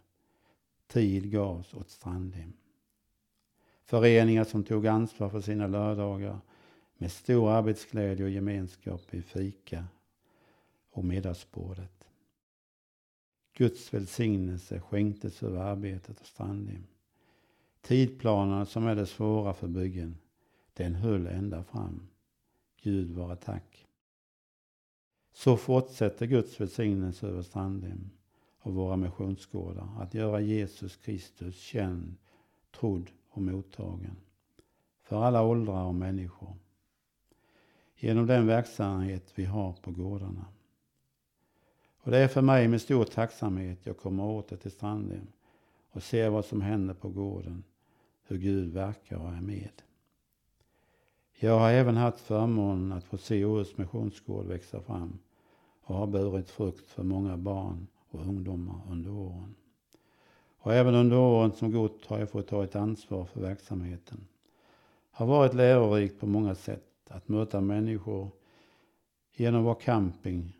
Tid 0.86 1.32
gavs 1.32 1.74
åt 1.74 1.90
Strandhem. 1.90 2.52
Föreningar 3.84 4.44
som 4.44 4.64
tog 4.64 4.86
ansvar 4.86 5.28
för 5.28 5.40
sina 5.40 5.66
lördagar 5.66 6.38
med 6.96 7.12
stor 7.12 7.50
arbetsglädje 7.50 8.24
och 8.24 8.30
gemenskap 8.30 9.14
i 9.14 9.22
fika 9.22 9.84
och 10.90 11.04
middagsbordet. 11.04 11.99
Guds 13.60 13.94
välsignelse 13.94 14.80
skänktes 14.80 15.42
över 15.42 15.60
arbetet 15.60 16.20
och 16.20 16.26
Strandhem. 16.26 16.86
Tidplanerna 17.80 18.66
som 18.66 18.86
är 18.86 18.94
det 18.94 19.06
svåra 19.06 19.54
för 19.54 19.68
byggen, 19.68 20.18
den 20.74 20.94
höll 20.94 21.26
ända 21.26 21.64
fram. 21.64 22.08
Gud 22.82 23.10
vara 23.10 23.36
tack. 23.36 23.86
Så 25.32 25.56
fortsätter 25.56 26.26
Guds 26.26 26.60
välsignelse 26.60 27.26
över 27.26 27.42
Strandhem 27.42 28.10
och 28.58 28.74
våra 28.74 28.96
missionsgårdar 28.96 29.88
att 29.98 30.14
göra 30.14 30.40
Jesus 30.40 30.96
Kristus 30.96 31.60
känd, 31.60 32.16
trodd 32.70 33.10
och 33.28 33.42
mottagen 33.42 34.16
för 35.02 35.22
alla 35.22 35.42
åldrar 35.42 35.84
och 35.84 35.94
människor 35.94 36.56
genom 37.96 38.26
den 38.26 38.46
verksamhet 38.46 39.32
vi 39.34 39.44
har 39.44 39.72
på 39.72 39.90
gårdarna. 39.90 40.46
Och 42.02 42.10
det 42.10 42.18
är 42.18 42.28
för 42.28 42.42
mig 42.42 42.68
med 42.68 42.80
stor 42.80 43.04
tacksamhet 43.04 43.78
jag 43.82 43.96
kommer 43.96 44.24
åter 44.24 44.56
till 44.56 44.70
Strandhem 44.70 45.26
och 45.90 46.02
ser 46.02 46.30
vad 46.30 46.44
som 46.44 46.60
händer 46.60 46.94
på 46.94 47.08
gården 47.08 47.64
hur 48.26 48.38
Gud 48.38 48.72
verkar 48.72 49.16
och 49.16 49.32
är 49.32 49.40
med. 49.40 49.82
Jag 51.38 51.58
har 51.58 51.70
även 51.70 51.96
haft 51.96 52.20
förmånen 52.20 52.92
att 52.92 53.04
få 53.04 53.18
se 53.18 53.44
Åhus 53.44 53.78
missionsgård 53.78 54.46
växa 54.46 54.80
fram 54.80 55.18
och 55.82 55.94
har 55.94 56.06
burit 56.06 56.50
frukt 56.50 56.90
för 56.90 57.02
många 57.02 57.36
barn 57.36 57.86
och 58.10 58.20
ungdomar 58.20 58.80
under 58.90 59.10
åren. 59.10 59.54
Och 60.58 60.74
även 60.74 60.94
under 60.94 61.18
åren 61.18 61.52
som 61.52 61.72
gått 61.72 62.06
har 62.06 62.18
jag 62.18 62.30
fått 62.30 62.48
ta 62.48 62.64
ett 62.64 62.76
ansvar 62.76 63.24
för 63.24 63.40
verksamheten. 63.40 64.26
Har 65.10 65.26
varit 65.26 65.54
lärorikt 65.54 66.20
på 66.20 66.26
många 66.26 66.54
sätt 66.54 66.86
att 67.08 67.28
möta 67.28 67.60
människor 67.60 68.30
genom 69.36 69.64
vår 69.64 69.74
camping, 69.74 70.56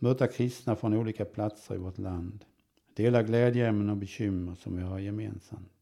möta 0.00 0.26
kristna 0.26 0.76
från 0.76 0.94
olika 0.94 1.24
platser 1.24 1.74
i 1.74 1.78
vårt 1.78 1.98
land, 1.98 2.44
Dela 2.94 3.22
glädjeämnen 3.22 3.90
och 3.90 3.96
bekymmer 3.96 4.54
som 4.54 4.76
vi 4.76 4.82
har 4.82 4.98
gemensamt. 4.98 5.72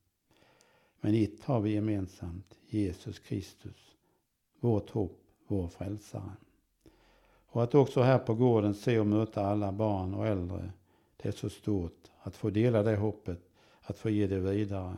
Men 1.01 1.15
ett 1.15 1.45
har 1.45 1.61
vi 1.61 1.71
gemensamt, 1.71 2.59
Jesus 2.69 3.19
Kristus, 3.19 3.97
vårt 4.61 4.91
hopp, 4.91 5.21
vår 5.47 5.69
frälsare. 5.69 6.33
Och 7.47 7.63
att 7.63 7.75
också 7.75 8.03
här 8.03 8.19
på 8.19 8.35
gården 8.35 8.75
se 8.75 9.01
och 9.01 9.07
möta 9.07 9.47
alla 9.47 9.73
barn 9.73 10.15
och 10.15 10.27
äldre, 10.27 10.73
det 11.17 11.29
är 11.29 11.33
så 11.33 11.51
stort 11.51 12.11
att 12.19 12.37
få 12.37 12.51
dela 12.51 12.83
det 12.83 12.97
hoppet, 12.97 13.51
att 13.83 13.99
få 13.99 14.11
ge 14.11 14.27
det 14.27 14.41
vidare, 14.41 14.97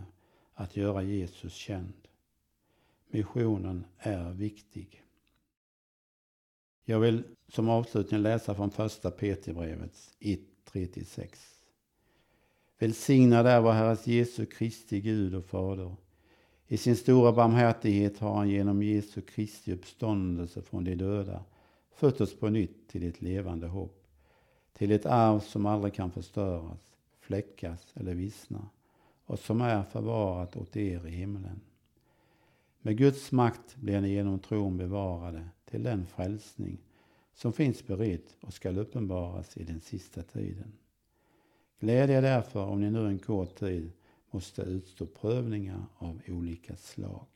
att 0.55 0.77
göra 0.77 1.03
Jesus 1.03 1.55
känd. 1.55 2.09
Missionen 3.07 3.85
är 3.99 4.33
viktig. 4.33 5.05
Jag 6.85 7.01
vill 7.01 7.23
som 7.49 7.69
avslutning 7.69 8.21
läsa 8.21 8.55
från 8.55 8.71
första 8.71 9.11
Petribrevet 9.11 9.93
1, 10.21 10.41
3-6. 10.73 11.27
Välsignad 12.79 13.47
är 13.47 13.61
vår 13.61 13.73
Herres 13.73 14.07
Jesu 14.07 14.47
Kristi 14.47 15.01
Gud 15.01 15.35
och 15.35 15.45
Fader. 15.45 15.97
I 16.67 16.77
sin 16.77 16.97
stora 16.97 17.33
barmhärtighet 17.33 18.19
har 18.19 18.35
han 18.35 18.49
genom 18.49 18.83
Jesu 18.83 19.21
Kristi 19.21 19.73
uppståndelse 19.73 20.63
från 20.63 20.85
de 20.85 20.95
döda 20.95 21.45
fött 21.95 22.21
oss 22.21 22.39
på 22.39 22.49
nytt 22.49 22.89
till 22.89 23.09
ett 23.09 23.23
levande 23.23 23.67
hopp, 23.67 24.07
till 24.73 24.93
ett 24.93 25.07
arv 25.07 25.41
som 25.41 25.67
aldrig 25.67 25.95
kan 25.95 26.11
förstöras, 26.11 26.81
fläckas 27.21 27.87
eller 27.95 28.15
vissna 28.15 28.69
och 29.25 29.39
som 29.39 29.61
är 29.61 29.83
förvarat 29.83 30.57
åt 30.57 30.77
er 30.77 31.07
i 31.07 31.11
himlen. 31.11 31.61
Med 32.83 32.99
Guds 32.99 33.33
makt 33.33 33.77
blir 33.77 34.01
ni 34.01 34.09
genom 34.09 34.39
tron 34.39 34.77
bevarade 34.77 35.49
till 35.71 35.83
den 35.83 36.07
frälsning 36.07 36.79
som 37.35 37.53
finns 37.53 37.87
beredd 37.87 38.23
och 38.41 38.55
skall 38.55 38.79
uppenbaras 38.79 39.57
i 39.57 39.65
den 39.65 39.81
sista 39.81 40.23
tiden. 40.23 40.73
Gläd 41.79 42.11
er 42.11 42.23
därför 42.23 42.65
om 42.65 42.81
ni 42.81 42.91
nu 42.91 43.07
en 43.07 43.19
kort 43.19 43.55
tid 43.59 43.93
måste 44.31 44.63
utstå 44.63 45.07
prövningar 45.07 45.87
av 45.99 46.21
olika 46.29 46.77
slag. 46.77 47.27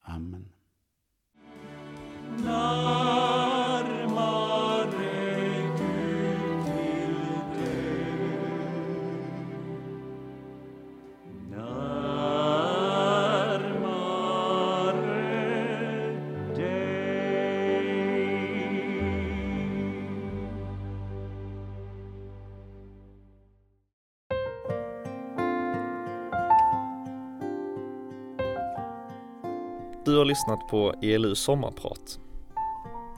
Amen. 0.00 0.48
Du 30.16 30.20
har 30.20 30.24
lyssnat 30.24 30.68
på 30.68 30.94
ELU 31.02 31.34
sommarprat. 31.34 32.20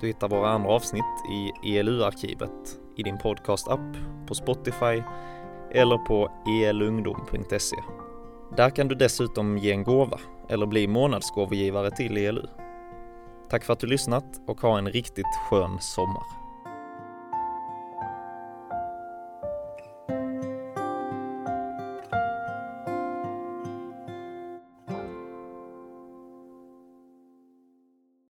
Du 0.01 0.07
hittar 0.07 0.29
våra 0.29 0.49
andra 0.49 0.71
avsnitt 0.71 1.05
i 1.31 1.77
ELU-arkivet 1.79 2.79
i 2.97 3.03
din 3.03 3.19
podcast-app, 3.19 3.97
på 4.27 4.35
Spotify 4.35 5.03
eller 5.71 5.99
på 5.99 6.31
elungdom.se. 6.65 7.77
Där 8.57 8.71
kan 8.71 8.89
du 8.89 8.95
dessutom 8.95 9.59
ge 9.59 9.73
en 9.73 9.85
gåva 9.85 10.19
eller 10.49 10.67
bli 10.67 10.87
månadsgåvogivare 10.87 11.91
till 11.91 12.17
ELU. 12.17 12.47
Tack 13.51 13.65
för 13.65 13.73
att 13.73 13.81
du 13.81 13.87
lyssnat 13.87 14.41
och 14.47 14.61
ha 14.61 14.79
en 14.79 14.89
riktigt 14.89 15.37
skön 15.51 15.79
sommar. 15.81 16.48